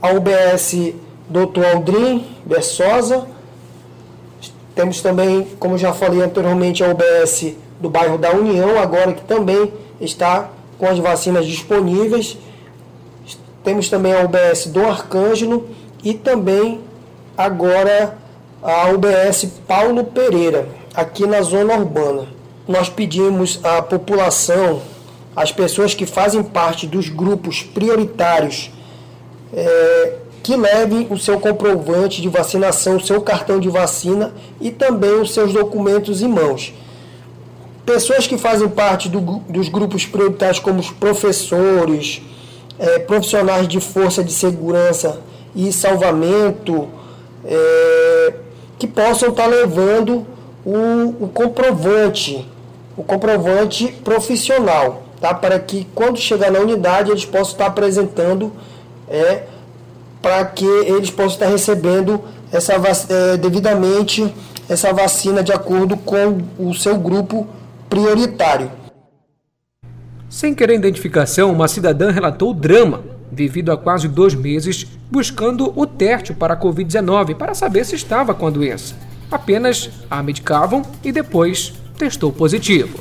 a 0.00 0.12
UBS 0.12 0.94
Dr. 1.28 1.64
Aldrin 1.74 2.24
Bersosa. 2.44 3.26
Temos 4.74 5.00
também, 5.00 5.46
como 5.58 5.76
já 5.76 5.92
falei 5.92 6.22
anteriormente, 6.22 6.82
a 6.84 6.88
UBS 6.88 7.54
do 7.80 7.90
bairro 7.90 8.18
da 8.18 8.32
União, 8.32 8.78
agora 8.78 9.12
que 9.12 9.22
também 9.22 9.72
está 10.00 10.50
com 10.78 10.86
as 10.88 10.98
vacinas 10.98 11.44
disponíveis. 11.46 12.38
Temos 13.64 13.88
também 13.88 14.14
a 14.14 14.22
UBS 14.22 14.66
do 14.66 14.84
Arcângelo 14.86 15.68
e 16.02 16.14
também 16.14 16.80
agora 17.36 18.16
a 18.62 18.88
UBS 18.90 19.46
Paulo 19.66 20.04
Pereira, 20.04 20.68
aqui 20.94 21.26
na 21.26 21.42
zona 21.42 21.74
urbana. 21.74 22.26
Nós 22.66 22.88
pedimos 22.88 23.60
à 23.62 23.80
população, 23.80 24.82
às 25.34 25.52
pessoas 25.52 25.94
que 25.94 26.04
fazem 26.04 26.42
parte 26.42 26.86
dos 26.86 27.08
grupos 27.08 27.62
prioritários, 27.62 28.70
é, 29.54 30.16
que 30.42 30.56
levem 30.56 31.06
o 31.10 31.18
seu 31.18 31.38
comprovante 31.38 32.20
de 32.20 32.28
vacinação, 32.28 32.96
o 32.96 33.00
seu 33.00 33.20
cartão 33.20 33.60
de 33.60 33.68
vacina 33.68 34.32
e 34.60 34.70
também 34.70 35.20
os 35.20 35.32
seus 35.32 35.52
documentos 35.52 36.20
em 36.20 36.28
mãos. 36.28 36.74
Pessoas 37.86 38.26
que 38.26 38.36
fazem 38.36 38.68
parte 38.68 39.08
do, 39.08 39.20
dos 39.48 39.68
grupos 39.68 40.04
prioritários, 40.04 40.58
como 40.58 40.80
os 40.80 40.90
professores, 40.90 42.20
é, 42.78 42.98
profissionais 42.98 43.66
de 43.66 43.80
força 43.80 44.22
de 44.22 44.32
segurança 44.32 45.20
e 45.54 45.72
salvamento, 45.72 46.88
é, 47.44 48.34
que 48.78 48.86
possam 48.86 49.30
estar 49.30 49.46
levando 49.46 50.26
o, 50.64 51.24
o, 51.24 51.30
comprovante, 51.32 52.46
o 52.96 53.02
comprovante 53.02 53.88
profissional, 54.04 55.02
tá? 55.20 55.34
para 55.34 55.58
que 55.58 55.86
quando 55.94 56.18
chegar 56.18 56.50
na 56.50 56.60
unidade 56.60 57.10
eles 57.10 57.24
possam 57.24 57.52
estar 57.52 57.66
apresentando, 57.66 58.52
é, 59.08 59.44
para 60.20 60.44
que 60.44 60.64
eles 60.64 61.10
possam 61.10 61.32
estar 61.32 61.46
recebendo 61.46 62.20
essa, 62.52 62.74
é, 62.74 63.36
devidamente 63.36 64.32
essa 64.68 64.92
vacina 64.92 65.42
de 65.42 65.52
acordo 65.52 65.96
com 65.96 66.42
o 66.58 66.74
seu 66.74 66.98
grupo 66.98 67.46
prioritário. 67.88 68.70
Sem 70.28 70.54
querer 70.54 70.74
identificação, 70.74 71.50
uma 71.50 71.66
cidadã 71.66 72.10
relatou 72.10 72.50
o 72.50 72.54
drama 72.54 73.17
vivido 73.30 73.72
há 73.72 73.76
quase 73.76 74.08
dois 74.08 74.34
meses 74.34 74.86
buscando 75.10 75.72
o 75.78 75.86
teste 75.86 76.32
para 76.32 76.54
a 76.54 76.56
Covid-19 76.60 77.34
para 77.34 77.54
saber 77.54 77.84
se 77.84 77.94
estava 77.94 78.34
com 78.34 78.46
a 78.46 78.50
doença. 78.50 78.94
Apenas 79.30 79.90
a 80.10 80.22
medicavam 80.22 80.82
e 81.04 81.12
depois 81.12 81.74
testou 81.98 82.32
positivo. 82.32 82.98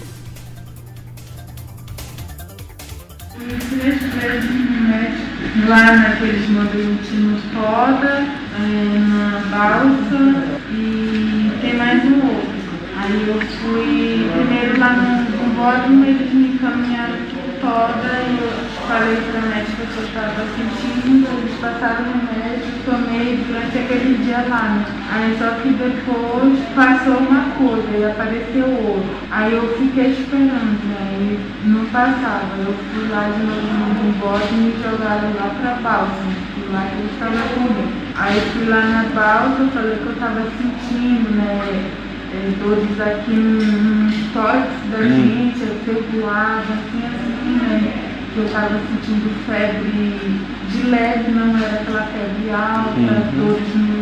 Lá 5.67 5.97
naqueles 5.97 6.49
modelos 6.49 7.11
no 7.13 7.37
Foda, 7.51 8.23
é, 8.57 8.99
na 8.99 9.39
Balsa 9.49 10.43
e 10.71 11.51
tem 11.61 11.75
mais 11.75 12.03
um 12.05 12.15
outro. 12.15 12.57
Aí 12.95 13.27
eu 13.27 13.41
fui 13.41 14.29
primeiro 14.33 14.79
lá 14.79 14.93
no, 14.93 15.47
no 15.47 15.55
Bódromo, 15.55 16.05
eles 16.05 16.33
me 16.33 16.53
encaminharam 16.53 17.17
Foda 17.61 18.21
e 18.21 18.37
eu 18.39 18.66
falei 18.87 19.17
para 19.17 19.39
a 19.39 19.45
médica 19.51 19.83
que 19.83 19.97
eu 19.97 20.03
estava 20.05 20.45
sentindo, 20.55 21.27
eles 21.39 21.59
passaram 21.59 22.05
no 22.05 22.23
médico, 22.23 22.79
tomei 22.85 23.43
durante 23.45 23.77
aquele 23.77 24.23
dia 24.23 24.45
lá, 24.47 24.63
né? 24.63 24.85
Aí 25.11 25.37
só 25.37 25.51
que 25.59 25.69
depois 25.75 26.59
passou 26.73 27.17
uma 27.17 27.51
coisa 27.57 27.97
e 27.97 28.05
apareceu 28.05 28.65
outro. 28.65 29.11
Aí 29.29 29.53
eu 29.53 29.77
fiquei 29.77 30.11
esperando, 30.11 30.79
né? 30.87 31.19
E 31.19 31.67
não 31.67 31.85
passava. 31.87 32.47
Eu 32.59 32.73
fui 32.73 33.09
lá 33.09 33.27
de 33.27 33.43
novo 33.43 34.03
no 34.03 34.13
bote 34.19 34.53
e 34.53 34.57
me 34.57 34.73
jogaram 34.81 35.35
lá 35.35 35.51
para 35.59 35.71
a 35.71 35.81
balsa. 35.81 36.23
Fui 36.55 36.71
lá 36.71 36.87
que 36.87 36.97
eles 36.97 37.11
estavam 37.11 37.47
comigo. 37.55 37.91
Aí 38.15 38.39
fui 38.53 38.65
lá 38.69 38.81
na 38.81 39.03
balsa, 39.13 39.69
falei 39.73 39.97
que 39.97 40.05
eu 40.05 40.13
estava 40.13 40.41
sentindo, 40.57 41.29
né? 41.35 41.91
É, 42.33 42.51
dores 42.61 42.99
aqui 42.99 43.33
nos 43.35 44.33
tórax 44.33 44.67
da 44.91 44.97
hum. 44.97 45.09
gente, 45.09 45.61
eu 45.87 46.03
voava, 46.11 46.59
assim, 46.59 47.05
assim, 47.05 47.57
né? 47.57 48.06
Que 48.37 48.41
eu 48.41 48.45
estava 48.45 48.79
sentindo 48.79 49.33
febre 49.47 50.41
de 50.69 50.83
leve, 50.89 51.31
não 51.31 51.57
era 51.57 51.81
aquela 51.81 52.03
febre 52.03 52.51
alta, 52.51 52.99
uhum. 52.99 53.47
dores 53.47 53.75
no, 53.75 53.97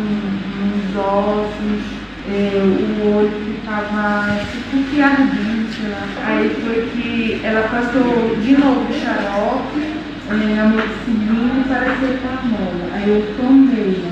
nos 0.60 0.94
ossos, 0.94 1.82
é, 2.28 2.60
o 2.62 3.16
olho 3.16 3.30
ficava 3.46 4.36
tipo 4.52 4.90
que 4.90 5.00
ardente, 5.00 5.80
sei 5.80 5.88
lá. 5.88 6.06
Aí 6.26 6.54
foi 6.62 6.90
que 6.92 7.40
ela 7.42 7.66
passou 7.68 8.36
de 8.36 8.58
novo 8.58 8.86
o 8.90 8.92
xarope, 8.92 9.94
é, 10.28 10.60
amoxicilina 10.60 11.60
e 11.60 11.68
paracetamol. 11.68 12.74
Aí 12.92 13.08
eu 13.08 13.34
tomei. 13.38 14.04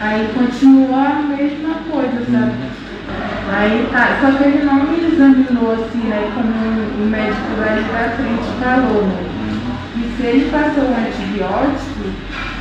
Aí 0.00 0.30
continuou 0.32 0.94
a 0.94 1.22
mesma 1.36 1.74
coisa, 1.90 2.24
sabe? 2.30 2.52
Uhum. 2.52 3.54
Aí 3.54 3.88
tá, 3.92 4.18
só 4.22 4.38
que 4.38 4.44
ele 4.44 4.64
não 4.64 4.84
me 4.84 5.06
examinou 5.06 5.74
assim, 5.74 6.08
né? 6.08 6.30
Como 6.34 6.48
o 6.48 7.10
médico 7.10 7.58
lá 7.58 7.74
da 7.74 8.10
frente 8.16 8.62
falou, 8.62 9.02
né? 9.02 9.35
Ele 10.26 10.50
passou 10.50 10.84
um 10.84 10.96
antibiótico, 10.96 12.04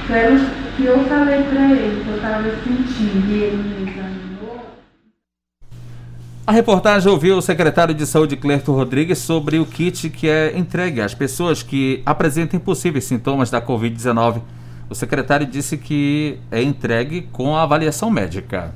pelo 0.08 0.66
que 0.76 0.86
eu 0.86 1.04
falei 1.06 1.44
para 1.44 1.72
ele, 1.72 2.04
que 2.04 2.10
eu 2.10 2.16
estava 2.16 2.44
sentindo, 2.64 3.32
e 3.32 3.44
ele 3.44 3.58
me 3.58 3.90
examinou. 3.90 4.66
A 6.46 6.52
reportagem 6.52 7.12
ouviu 7.12 7.38
o 7.38 7.42
secretário 7.42 7.96
de 7.96 8.06
Saúde 8.06 8.36
Clerto 8.36 8.72
Rodrigues 8.72 9.18
sobre 9.18 9.58
o 9.58 9.66
kit 9.66 10.10
que 10.10 10.30
é 10.30 10.56
entregue 10.56 11.02
às 11.02 11.14
pessoas 11.14 11.64
que 11.64 12.04
apresentem 12.06 12.60
possíveis 12.60 13.06
sintomas 13.06 13.50
da 13.50 13.62
Covid-19. 13.62 14.42
O 14.88 14.94
secretário 14.94 15.48
disse 15.48 15.76
que 15.78 16.38
é 16.52 16.62
entregue 16.62 17.28
com 17.32 17.56
a 17.56 17.64
avaliação 17.64 18.12
médica. 18.12 18.74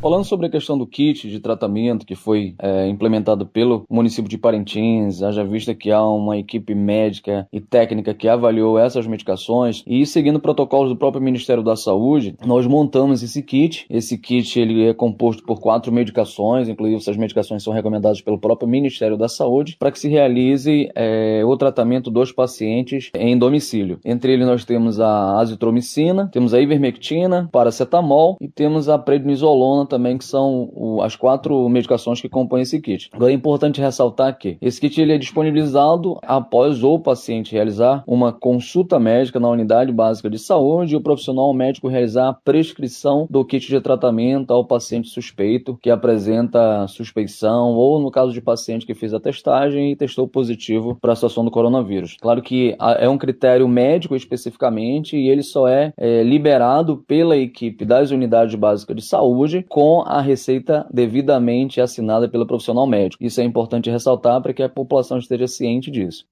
Falando 0.00 0.24
sobre 0.24 0.46
a 0.46 0.50
questão 0.50 0.76
do 0.76 0.86
kit 0.86 1.28
de 1.28 1.40
tratamento 1.40 2.04
que 2.04 2.14
foi 2.14 2.54
é, 2.58 2.86
implementado 2.86 3.46
pelo 3.46 3.84
município 3.90 4.28
de 4.28 4.36
Parintins, 4.36 5.22
haja 5.22 5.42
vista 5.42 5.74
que 5.74 5.90
há 5.90 6.02
uma 6.04 6.36
equipe 6.36 6.74
médica 6.74 7.48
e 7.50 7.60
técnica 7.60 8.12
que 8.12 8.28
avaliou 8.28 8.78
essas 8.78 9.06
medicações 9.06 9.82
e 9.86 10.04
seguindo 10.04 10.38
protocolos 10.38 10.90
do 10.90 10.96
próprio 10.96 11.22
Ministério 11.22 11.62
da 11.62 11.74
Saúde, 11.74 12.36
nós 12.44 12.66
montamos 12.66 13.22
esse 13.22 13.42
kit. 13.42 13.86
Esse 13.88 14.18
kit 14.18 14.60
ele 14.60 14.86
é 14.86 14.94
composto 14.94 15.42
por 15.42 15.60
quatro 15.60 15.90
medicações, 15.90 16.68
inclusive 16.68 16.98
essas 16.98 17.16
medicações 17.16 17.62
são 17.62 17.72
recomendadas 17.72 18.20
pelo 18.20 18.38
próprio 18.38 18.68
Ministério 18.68 19.16
da 19.16 19.28
Saúde, 19.28 19.76
para 19.78 19.90
que 19.90 19.98
se 19.98 20.08
realize 20.08 20.90
é, 20.94 21.42
o 21.44 21.56
tratamento 21.56 22.10
dos 22.10 22.30
pacientes 22.30 23.10
em 23.14 23.36
domicílio. 23.36 23.98
Entre 24.04 24.34
eles 24.34 24.46
nós 24.46 24.64
temos 24.64 25.00
a 25.00 25.38
azitromicina, 25.38 26.28
temos 26.30 26.52
a 26.52 26.60
ivermectina, 26.60 27.48
paracetamol 27.50 28.36
e 28.40 28.46
temos 28.46 28.90
a 28.90 28.98
prednisolona 28.98 29.85
também, 29.86 30.18
que 30.18 30.24
são 30.24 30.70
o, 30.72 31.02
as 31.02 31.16
quatro 31.16 31.68
medicações 31.68 32.20
que 32.20 32.28
compõem 32.28 32.62
esse 32.62 32.80
kit. 32.80 33.08
Agora 33.12 33.32
é 33.32 33.34
importante 33.34 33.80
ressaltar 33.80 34.36
que 34.38 34.58
esse 34.60 34.80
kit 34.80 35.00
ele 35.00 35.12
é 35.12 35.18
disponibilizado 35.18 36.18
após 36.22 36.82
o 36.82 36.98
paciente 36.98 37.52
realizar 37.52 38.02
uma 38.06 38.32
consulta 38.32 38.98
médica 38.98 39.40
na 39.40 39.48
unidade 39.48 39.92
básica 39.92 40.28
de 40.28 40.38
saúde 40.38 40.94
e 40.94 40.96
o 40.96 41.00
profissional 41.00 41.52
médico 41.54 41.88
realizar 41.88 42.28
a 42.28 42.32
prescrição 42.32 43.26
do 43.30 43.44
kit 43.44 43.66
de 43.66 43.80
tratamento 43.80 44.52
ao 44.52 44.64
paciente 44.64 45.08
suspeito 45.08 45.78
que 45.80 45.90
apresenta 45.90 46.86
suspeição 46.88 47.74
ou 47.74 48.00
no 48.00 48.10
caso 48.10 48.32
de 48.32 48.40
paciente 48.40 48.86
que 48.86 48.94
fez 48.94 49.14
a 49.14 49.20
testagem 49.20 49.92
e 49.92 49.96
testou 49.96 50.26
positivo 50.26 50.96
para 51.00 51.12
a 51.12 51.16
situação 51.16 51.44
do 51.44 51.50
coronavírus. 51.50 52.16
Claro 52.20 52.42
que 52.42 52.76
é 52.98 53.08
um 53.08 53.18
critério 53.18 53.68
médico 53.68 54.16
especificamente 54.16 55.16
e 55.16 55.28
ele 55.28 55.42
só 55.42 55.68
é, 55.68 55.92
é 55.96 56.22
liberado 56.22 56.98
pela 57.06 57.36
equipe 57.36 57.84
das 57.84 58.10
unidades 58.10 58.54
básicas 58.54 58.96
de 58.96 59.02
saúde 59.02 59.64
com 59.76 60.00
a 60.06 60.22
receita 60.22 60.86
devidamente 60.90 61.82
assinada 61.82 62.26
pelo 62.26 62.46
profissional 62.46 62.86
médico. 62.86 63.22
Isso 63.22 63.42
é 63.42 63.44
importante 63.44 63.90
ressaltar 63.90 64.40
para 64.40 64.54
que 64.54 64.62
a 64.62 64.70
população 64.70 65.18
esteja 65.18 65.46
ciente 65.46 65.90
disso. 65.90 66.24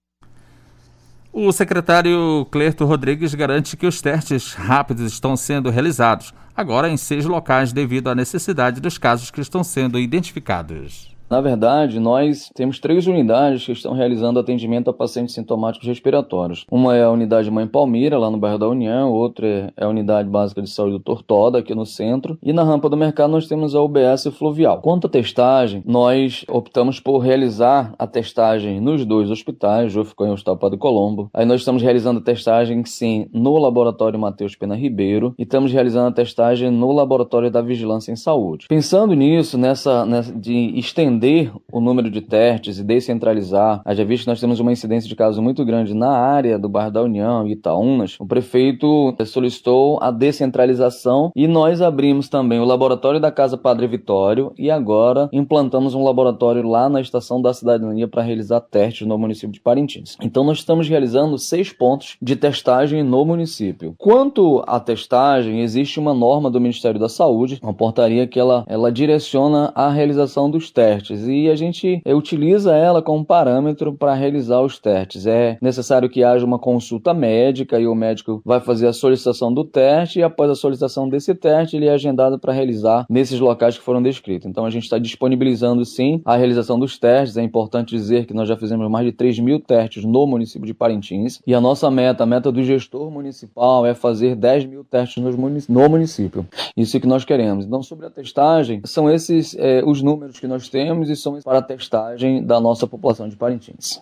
O 1.30 1.52
secretário 1.52 2.46
Clerto 2.50 2.86
Rodrigues 2.86 3.34
garante 3.34 3.76
que 3.76 3.86
os 3.86 4.00
testes 4.00 4.54
rápidos 4.54 5.12
estão 5.12 5.36
sendo 5.36 5.68
realizados, 5.68 6.32
agora 6.56 6.88
em 6.88 6.96
seis 6.96 7.26
locais, 7.26 7.70
devido 7.70 8.08
à 8.08 8.14
necessidade 8.14 8.80
dos 8.80 8.96
casos 8.96 9.30
que 9.30 9.42
estão 9.42 9.62
sendo 9.62 9.98
identificados. 9.98 11.13
Na 11.28 11.40
verdade, 11.40 11.98
nós 11.98 12.50
temos 12.54 12.78
três 12.78 13.06
unidades 13.06 13.64
que 13.64 13.72
estão 13.72 13.94
realizando 13.94 14.38
atendimento 14.38 14.90
a 14.90 14.92
pacientes 14.92 15.34
sintomáticos 15.34 15.88
respiratórios. 15.88 16.66
Uma 16.70 16.94
é 16.94 17.02
a 17.02 17.10
unidade 17.10 17.50
Mãe 17.50 17.66
Palmira, 17.66 18.18
lá 18.18 18.30
no 18.30 18.36
bairro 18.36 18.58
da 18.58 18.68
União, 18.68 19.10
outra 19.10 19.72
é 19.74 19.84
a 19.84 19.88
unidade 19.88 20.28
básica 20.28 20.60
de 20.60 20.68
saúde 20.68 20.92
do 20.92 21.00
Tortoda, 21.00 21.58
aqui 21.58 21.74
no 21.74 21.86
centro, 21.86 22.38
e 22.42 22.52
na 22.52 22.62
rampa 22.62 22.88
do 22.88 22.96
mercado 22.96 23.30
nós 23.30 23.48
temos 23.48 23.74
a 23.74 23.80
UBS 23.80 24.28
Fluvial. 24.36 24.80
Quanto 24.82 25.06
à 25.06 25.10
testagem, 25.10 25.82
nós 25.86 26.44
optamos 26.48 27.00
por 27.00 27.18
realizar 27.18 27.94
a 27.98 28.06
testagem 28.06 28.80
nos 28.80 29.04
dois 29.06 29.30
hospitais, 29.30 29.92
Jô 29.92 30.04
ficou 30.04 30.26
em 30.26 30.30
Hospital 30.30 30.58
Padre 30.58 30.78
Colombo. 30.78 31.30
Aí 31.32 31.46
nós 31.46 31.62
estamos 31.62 31.82
realizando 31.82 32.20
a 32.20 32.22
testagem, 32.22 32.84
sim, 32.84 33.28
no 33.32 33.56
laboratório 33.56 34.18
Matheus 34.18 34.54
Pena 34.54 34.76
Ribeiro, 34.76 35.34
e 35.38 35.42
estamos 35.42 35.72
realizando 35.72 36.08
a 36.08 36.12
testagem 36.12 36.70
no 36.70 36.92
laboratório 36.92 37.50
da 37.50 37.62
Vigilância 37.62 38.12
em 38.12 38.16
Saúde. 38.16 38.66
Pensando 38.68 39.14
nisso, 39.14 39.56
nessa, 39.56 40.04
nessa 40.04 40.32
de 40.32 40.78
estender 40.78 41.13
estender 41.14 41.52
o 41.72 41.80
número 41.80 42.10
de 42.10 42.20
testes 42.20 42.78
e 42.78 42.84
descentralizar, 42.84 43.80
haja 43.84 44.04
visto 44.04 44.24
que 44.24 44.30
nós 44.30 44.40
temos 44.40 44.60
uma 44.60 44.72
incidência 44.72 45.08
de 45.08 45.16
casos 45.16 45.42
muito 45.42 45.64
grande 45.64 45.94
na 45.94 46.10
área 46.10 46.58
do 46.58 46.68
bairro 46.68 46.90
da 46.90 47.02
União 47.02 47.46
e 47.46 47.52
Itaúnas, 47.52 48.16
o 48.18 48.26
prefeito 48.26 49.14
solicitou 49.26 49.98
a 50.02 50.10
descentralização 50.10 51.32
e 51.34 51.46
nós 51.46 51.80
abrimos 51.80 52.28
também 52.28 52.60
o 52.60 52.64
laboratório 52.64 53.20
da 53.20 53.30
Casa 53.30 53.56
Padre 53.56 53.86
Vitório 53.86 54.52
e 54.58 54.70
agora 54.70 55.28
implantamos 55.32 55.94
um 55.94 56.04
laboratório 56.04 56.66
lá 56.68 56.88
na 56.88 57.00
Estação 57.00 57.40
da 57.40 57.52
Cidadania 57.52 58.08
para 58.08 58.22
realizar 58.22 58.60
testes 58.60 59.06
no 59.06 59.18
município 59.18 59.52
de 59.52 59.60
Parintins. 59.60 60.16
Então 60.22 60.44
nós 60.44 60.58
estamos 60.58 60.88
realizando 60.88 61.38
seis 61.38 61.72
pontos 61.72 62.16
de 62.20 62.36
testagem 62.36 63.02
no 63.02 63.24
município. 63.24 63.94
Quanto 63.98 64.62
à 64.66 64.78
testagem, 64.78 65.60
existe 65.60 65.98
uma 65.98 66.14
norma 66.14 66.50
do 66.50 66.60
Ministério 66.60 67.00
da 67.00 67.08
Saúde, 67.08 67.58
uma 67.62 67.74
portaria 67.74 68.26
que 68.26 68.38
ela, 68.38 68.64
ela 68.66 68.92
direciona 68.92 69.72
a 69.74 69.88
realização 69.88 70.50
dos 70.50 70.70
testes 70.70 71.03
testes 71.04 71.26
e 71.28 71.48
a 71.48 71.54
gente 71.54 72.02
utiliza 72.06 72.74
ela 72.74 73.02
como 73.02 73.24
parâmetro 73.24 73.92
para 73.92 74.14
realizar 74.14 74.60
os 74.60 74.78
testes. 74.78 75.26
É 75.26 75.58
necessário 75.60 76.08
que 76.08 76.24
haja 76.24 76.44
uma 76.44 76.58
consulta 76.58 77.12
médica 77.12 77.78
e 77.78 77.86
o 77.86 77.94
médico 77.94 78.40
vai 78.44 78.60
fazer 78.60 78.86
a 78.86 78.92
solicitação 78.92 79.52
do 79.52 79.64
teste 79.64 80.18
e 80.18 80.22
após 80.22 80.50
a 80.50 80.54
solicitação 80.54 81.08
desse 81.08 81.34
teste 81.34 81.76
ele 81.76 81.86
é 81.86 81.92
agendado 81.92 82.38
para 82.38 82.52
realizar 82.52 83.06
nesses 83.08 83.38
locais 83.38 83.76
que 83.76 83.84
foram 83.84 84.02
descritos. 84.02 84.48
Então 84.48 84.64
a 84.64 84.70
gente 84.70 84.84
está 84.84 84.98
disponibilizando 84.98 85.84
sim 85.84 86.20
a 86.24 86.36
realização 86.36 86.78
dos 86.78 86.98
testes. 86.98 87.36
É 87.36 87.42
importante 87.42 87.94
dizer 87.94 88.26
que 88.26 88.34
nós 88.34 88.48
já 88.48 88.56
fizemos 88.56 88.90
mais 88.90 89.06
de 89.06 89.12
3 89.12 89.38
mil 89.40 89.60
testes 89.60 90.04
no 90.04 90.26
município 90.26 90.66
de 90.66 90.74
Parintins 90.74 91.40
e 91.46 91.54
a 91.54 91.60
nossa 91.60 91.90
meta, 91.90 92.24
a 92.24 92.26
meta 92.26 92.50
do 92.50 92.62
gestor 92.62 93.10
municipal 93.10 93.84
é 93.86 93.94
fazer 93.94 94.34
10 94.34 94.66
mil 94.66 94.84
testes 94.84 95.22
no 95.68 95.88
município. 95.88 96.46
Isso 96.76 96.98
que 96.98 97.06
nós 97.06 97.24
queremos. 97.24 97.64
Então 97.64 97.82
sobre 97.82 98.06
a 98.06 98.10
testagem, 98.10 98.80
são 98.84 99.10
esses 99.10 99.56
é, 99.58 99.82
os 99.84 100.02
números 100.02 100.38
que 100.38 100.46
nós 100.46 100.68
temos 100.68 100.93
temos 100.94 101.10
e 101.10 101.16
são 101.16 101.38
para 101.42 101.58
a 101.58 101.62
testagem 101.62 102.44
da 102.44 102.60
nossa 102.60 102.86
população 102.86 103.28
de 103.28 103.36
Parintins. 103.36 104.00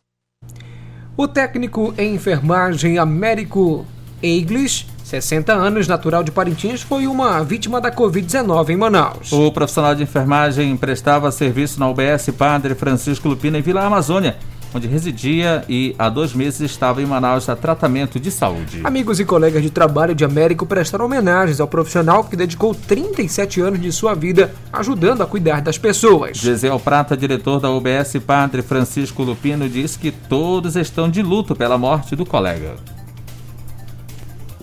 O 1.17 1.27
técnico 1.27 1.95
em 1.97 2.15
enfermagem 2.15 2.99
Américo 2.99 3.87
Eiglish 4.23 4.87
60 5.05 5.53
anos, 5.53 5.87
natural 5.87 6.23
de 6.23 6.31
Parintins, 6.31 6.81
foi 6.81 7.07
uma 7.07 7.43
vítima 7.43 7.81
da 7.83 7.91
Covid-19 7.91 8.71
em 8.71 8.77
Manaus. 8.77 9.31
O 9.31 9.53
profissional 9.53 9.95
de 9.95 10.05
enfermagem 10.05 10.75
prestava 10.77 11.31
serviço 11.31 11.79
na 11.79 11.91
UBS 11.91 12.31
Padre 12.39 12.75
Francisco 12.75 13.29
Lupina 13.29 13.59
em 13.59 13.63
Vila 13.63 13.85
Amazônia 13.85 14.37
onde 14.75 14.89
residia 14.89 15.65
e 15.69 15.95
há 15.99 16.09
dois 16.09 16.33
meses 16.35 16.61
estava 16.61 17.03
em 17.03 17.07
Manaus 17.07 17.49
a 17.49 17.57
tratamento 17.57 18.19
de 18.19 18.31
saúde. 18.31 18.81
Amigos 18.85 19.21
e 19.21 19.25
colegas 19.25 19.63
de 19.63 19.71
trabalho 19.71 20.15
de 20.15 20.25
Américo 20.25 20.67
prestaram 20.67 21.05
homenagens 21.05 21.61
ao 21.61 21.69
profissional 21.69 22.25
que 22.25 22.37
dedicou 22.37 22.75
37 22.75 23.61
anos 23.61 23.81
de 23.81 23.93
sua 23.93 24.15
vida 24.15 24.55
ajudando 24.73 25.23
a 25.23 25.27
cuidar 25.27 25.61
das 25.61 25.79
pessoas. 25.79 26.37
Gisel 26.37 26.79
Prata, 26.81 27.17
diretor 27.17 27.61
da 27.61 27.71
UBS 27.71 28.17
Padre 28.27 28.63
Francisco 28.63 29.23
Lupino, 29.23 29.69
disse 29.69 29.99
que 29.99 30.11
todos 30.11 30.77
estão 30.77 31.11
de 31.11 31.23
luto 31.23 31.55
pela 31.55 31.77
morte 31.77 32.17
do 32.17 32.25
colega. 32.25 32.77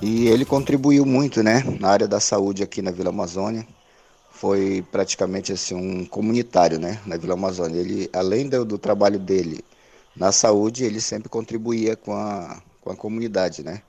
E 0.01 0.27
ele 0.27 0.45
contribuiu 0.45 1.05
muito, 1.05 1.43
né, 1.43 1.63
na 1.79 1.89
área 1.89 2.07
da 2.07 2.19
saúde 2.19 2.63
aqui 2.63 2.81
na 2.81 2.89
Vila 2.89 3.09
Amazônia 3.09 3.65
foi 4.39 4.81
praticamente 4.89 5.51
assim 5.51 5.75
um 5.75 6.05
comunitário, 6.05 6.79
né, 6.79 6.97
na 7.05 7.17
Vila 7.17 7.33
Amazônia. 7.33 7.77
Ele, 7.77 8.09
além 8.13 8.47
do, 8.47 8.63
do 8.63 8.77
trabalho 8.77 9.19
dele 9.19 9.59
na 10.19 10.33
saúde, 10.33 10.83
ele 10.83 10.99
sempre 10.99 11.29
contribuía 11.29 11.95
com 11.95 12.13
a, 12.13 12.61
com 12.81 12.91
a 12.91 12.95
comunidade, 12.95 13.63
né? 13.63 13.81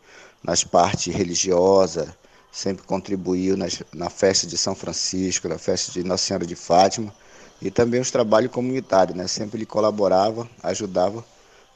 Nas 0.45 0.63
partes 0.63 1.13
religiosas, 1.13 2.09
sempre 2.53 2.85
contribuiu 2.87 3.57
nas, 3.57 3.83
na 3.93 4.09
festa 4.09 4.47
de 4.47 4.57
São 4.57 4.77
Francisco, 4.77 5.49
na 5.49 5.59
festa 5.59 5.91
de 5.91 6.05
Nossa 6.05 6.25
Senhora 6.25 6.47
de 6.47 6.55
Fátima 6.55 7.13
e 7.61 7.69
também 7.69 8.01
os 8.01 8.13
trabalhos 8.13 8.53
comunitários, 8.53 9.17
né? 9.17 9.27
Sempre 9.27 9.59
ele 9.59 9.67
colaborava, 9.67 10.49
ajudava 10.63 11.25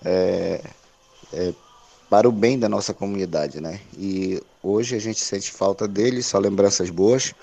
é, 0.05 0.61
é, 1.33 1.53
para 2.09 2.29
o 2.29 2.33
bem 2.33 2.57
da 2.57 2.69
nossa 2.69 2.95
comunidade, 2.95 3.61
né? 3.61 3.81
E 3.99 4.41
hoje 4.63 4.95
a 4.95 5.01
gente 5.01 5.19
sente 5.19 5.51
falta 5.51 5.89
dele, 5.89 6.23
só 6.23 6.39
lembranças 6.39 6.91
boas. 6.91 7.35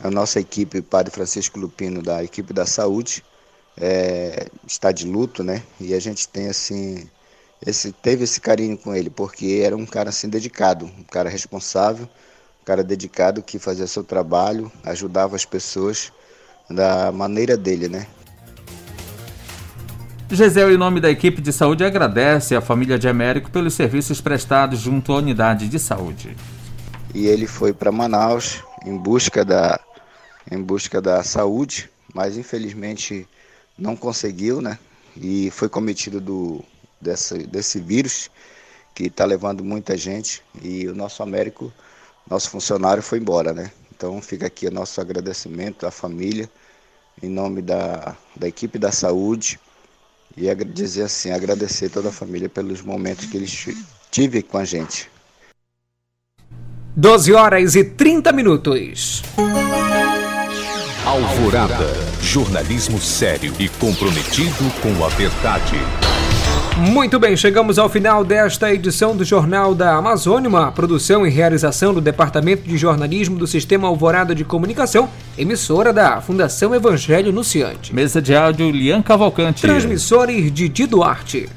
A 0.00 0.10
nossa 0.10 0.38
equipe, 0.38 0.82
Padre 0.82 1.10
Francisco 1.10 1.58
Lupino, 1.58 2.02
da 2.02 2.22
equipe 2.22 2.52
da 2.52 2.66
saúde, 2.66 3.24
é, 3.80 4.48
está 4.66 4.90
de 4.90 5.06
luto, 5.06 5.42
né? 5.42 5.62
E 5.80 5.94
a 5.94 6.00
gente 6.00 6.28
tem 6.28 6.48
assim, 6.48 7.08
esse, 7.64 7.92
teve 7.92 8.24
esse 8.24 8.40
carinho 8.40 8.76
com 8.76 8.94
ele, 8.94 9.08
porque 9.08 9.62
era 9.64 9.76
um 9.76 9.86
cara 9.86 10.10
assim 10.10 10.28
dedicado, 10.28 10.86
um 10.86 11.04
cara 11.04 11.30
responsável, 11.30 12.08
um 12.60 12.64
cara 12.64 12.82
dedicado 12.82 13.42
que 13.42 13.58
fazia 13.58 13.86
seu 13.86 14.02
trabalho, 14.02 14.70
ajudava 14.84 15.36
as 15.36 15.44
pessoas 15.44 16.12
da 16.68 17.12
maneira 17.12 17.56
dele, 17.56 17.88
né? 17.88 18.06
Gisele, 20.30 20.74
em 20.74 20.76
nome 20.76 21.00
da 21.00 21.08
equipe 21.08 21.40
de 21.40 21.52
saúde, 21.52 21.82
agradece 21.82 22.54
à 22.54 22.60
família 22.60 22.98
de 22.98 23.08
Américo 23.08 23.50
pelos 23.50 23.72
serviços 23.72 24.20
prestados 24.20 24.78
junto 24.78 25.12
à 25.12 25.16
unidade 25.16 25.68
de 25.68 25.78
saúde. 25.78 26.36
E 27.14 27.26
ele 27.26 27.46
foi 27.46 27.72
para 27.72 27.90
Manaus 27.90 28.62
em 28.84 28.94
busca 28.94 29.42
da 29.44 29.80
em 30.50 30.62
busca 30.62 31.00
da 31.00 31.22
saúde, 31.22 31.90
mas 32.14 32.36
infelizmente 32.36 33.26
não 33.78 33.96
conseguiu, 33.96 34.60
né? 34.60 34.78
E 35.16 35.50
foi 35.50 35.68
cometido 35.68 36.20
do 36.20 36.64
desse, 37.00 37.46
desse 37.46 37.80
vírus 37.80 38.30
que 38.94 39.04
está 39.04 39.24
levando 39.24 39.62
muita 39.62 39.96
gente 39.96 40.42
e 40.62 40.88
o 40.88 40.94
nosso 40.94 41.22
Américo, 41.22 41.72
nosso 42.28 42.50
funcionário 42.50 43.02
foi 43.02 43.18
embora, 43.18 43.52
né? 43.52 43.70
Então 43.94 44.20
fica 44.20 44.46
aqui 44.46 44.66
o 44.66 44.70
nosso 44.70 45.00
agradecimento 45.00 45.86
à 45.86 45.90
família, 45.90 46.50
em 47.22 47.28
nome 47.28 47.62
da, 47.62 48.16
da 48.34 48.48
equipe 48.48 48.78
da 48.78 48.92
saúde, 48.92 49.58
e 50.36 50.52
dizer 50.64 51.04
assim, 51.04 51.30
agradecer 51.30 51.88
toda 51.88 52.10
a 52.10 52.12
família 52.12 52.48
pelos 52.48 52.80
momentos 52.80 53.26
que 53.26 53.36
eles 53.36 53.68
tive 54.10 54.42
com 54.42 54.58
a 54.58 54.64
gente. 54.64 55.10
12 56.96 57.32
horas 57.32 57.74
e 57.76 57.84
30 57.84 58.32
minutos. 58.32 59.22
Alvorada, 61.08 61.88
jornalismo 62.20 63.00
sério 63.00 63.54
e 63.58 63.66
comprometido 63.66 64.70
com 64.82 65.02
a 65.02 65.08
verdade. 65.08 65.76
Muito 66.76 67.18
bem, 67.18 67.34
chegamos 67.34 67.78
ao 67.78 67.88
final 67.88 68.22
desta 68.22 68.70
edição 68.74 69.16
do 69.16 69.24
Jornal 69.24 69.74
da 69.74 69.94
Amazônia, 69.94 70.50
uma 70.50 70.70
produção 70.70 71.26
e 71.26 71.30
realização 71.30 71.94
do 71.94 72.02
Departamento 72.02 72.68
de 72.68 72.76
Jornalismo 72.76 73.38
do 73.38 73.46
Sistema 73.46 73.88
Alvorada 73.88 74.34
de 74.34 74.44
Comunicação, 74.44 75.08
emissora 75.38 75.94
da 75.94 76.20
Fundação 76.20 76.74
Evangelho 76.74 77.32
Nunciante. 77.32 77.94
Mesa 77.94 78.20
de 78.20 78.34
áudio 78.34 78.70
Lian 78.70 79.00
Cavalcante. 79.00 79.62
Transmissores 79.62 80.52
Didi 80.52 80.86
Duarte. 80.86 81.48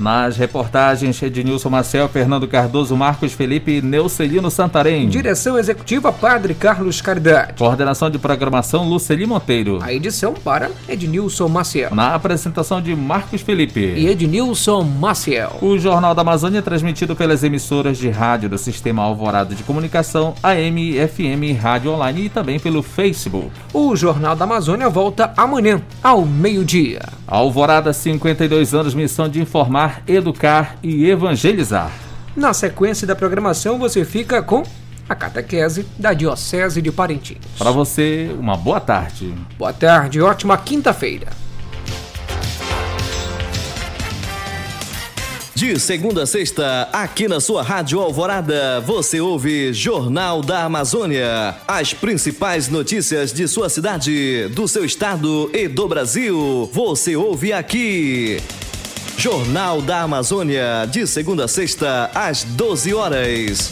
Nas 0.00 0.38
reportagens, 0.38 1.22
Ednilson 1.22 1.68
Marcel, 1.68 2.08
Fernando 2.08 2.48
Cardoso, 2.48 2.96
Marcos 2.96 3.34
Felipe 3.34 3.72
e 3.72 3.82
Neucelino 3.82 4.50
Santarém. 4.50 5.06
Direção 5.10 5.58
Executiva 5.58 6.10
Padre 6.10 6.54
Carlos 6.54 7.02
Caridade. 7.02 7.52
Coordenação 7.58 8.08
de 8.08 8.18
Programação 8.18 8.88
Luceli 8.88 9.26
Monteiro. 9.26 9.78
A 9.82 9.92
edição 9.92 10.32
para 10.32 10.70
Ednilson 10.88 11.48
Maciel. 11.48 11.94
Na 11.94 12.14
apresentação 12.14 12.80
de 12.80 12.96
Marcos 12.96 13.42
Felipe. 13.42 13.80
E 13.80 14.08
Ednilson 14.08 14.82
Maciel. 14.84 15.58
O 15.60 15.78
Jornal 15.78 16.14
da 16.14 16.22
Amazônia 16.22 16.60
é 16.60 16.62
transmitido 16.62 17.14
pelas 17.14 17.44
emissoras 17.44 17.98
de 17.98 18.08
rádio 18.08 18.48
do 18.48 18.56
Sistema 18.56 19.02
Alvorada 19.02 19.54
de 19.54 19.62
Comunicação, 19.62 20.34
AM, 20.42 20.94
FM, 21.08 21.60
Rádio 21.60 21.92
Online 21.92 22.24
e 22.24 22.28
também 22.30 22.58
pelo 22.58 22.82
Facebook. 22.82 23.50
O 23.74 23.94
Jornal 23.94 24.34
da 24.34 24.44
Amazônia 24.44 24.88
volta 24.88 25.30
amanhã, 25.36 25.82
ao 26.02 26.24
meio-dia. 26.24 27.19
Alvorada, 27.30 27.92
52 27.92 28.74
anos, 28.74 28.92
missão 28.92 29.28
de 29.28 29.40
informar 29.40 30.02
educar 30.08 30.76
e 30.82 31.08
evangelizar. 31.08 31.92
Na 32.36 32.52
sequência 32.52 33.06
da 33.06 33.14
programação, 33.14 33.78
você 33.78 34.04
fica 34.04 34.42
com 34.42 34.64
a 35.08 35.14
catequese 35.14 35.86
da 35.96 36.12
Diocese 36.12 36.82
de 36.82 36.90
Parintins. 36.90 37.38
Para 37.56 37.70
você, 37.70 38.34
uma 38.38 38.56
boa 38.56 38.80
tarde. 38.80 39.32
Boa 39.56 39.72
tarde, 39.72 40.20
ótima 40.20 40.58
quinta-feira. 40.58 41.28
De 45.60 45.78
segunda 45.78 46.22
a 46.22 46.26
sexta, 46.26 46.88
aqui 46.90 47.28
na 47.28 47.38
sua 47.38 47.62
Rádio 47.62 48.00
Alvorada, 48.00 48.80
você 48.80 49.20
ouve 49.20 49.74
Jornal 49.74 50.40
da 50.40 50.64
Amazônia. 50.64 51.54
As 51.68 51.92
principais 51.92 52.70
notícias 52.70 53.30
de 53.30 53.46
sua 53.46 53.68
cidade, 53.68 54.48
do 54.54 54.66
seu 54.66 54.86
estado 54.86 55.50
e 55.52 55.68
do 55.68 55.86
Brasil. 55.86 56.70
Você 56.72 57.14
ouve 57.14 57.52
aqui. 57.52 58.40
Jornal 59.18 59.82
da 59.82 60.00
Amazônia, 60.00 60.88
de 60.90 61.06
segunda 61.06 61.44
a 61.44 61.48
sexta, 61.48 62.10
às 62.14 62.42
12 62.42 62.94
horas. 62.94 63.68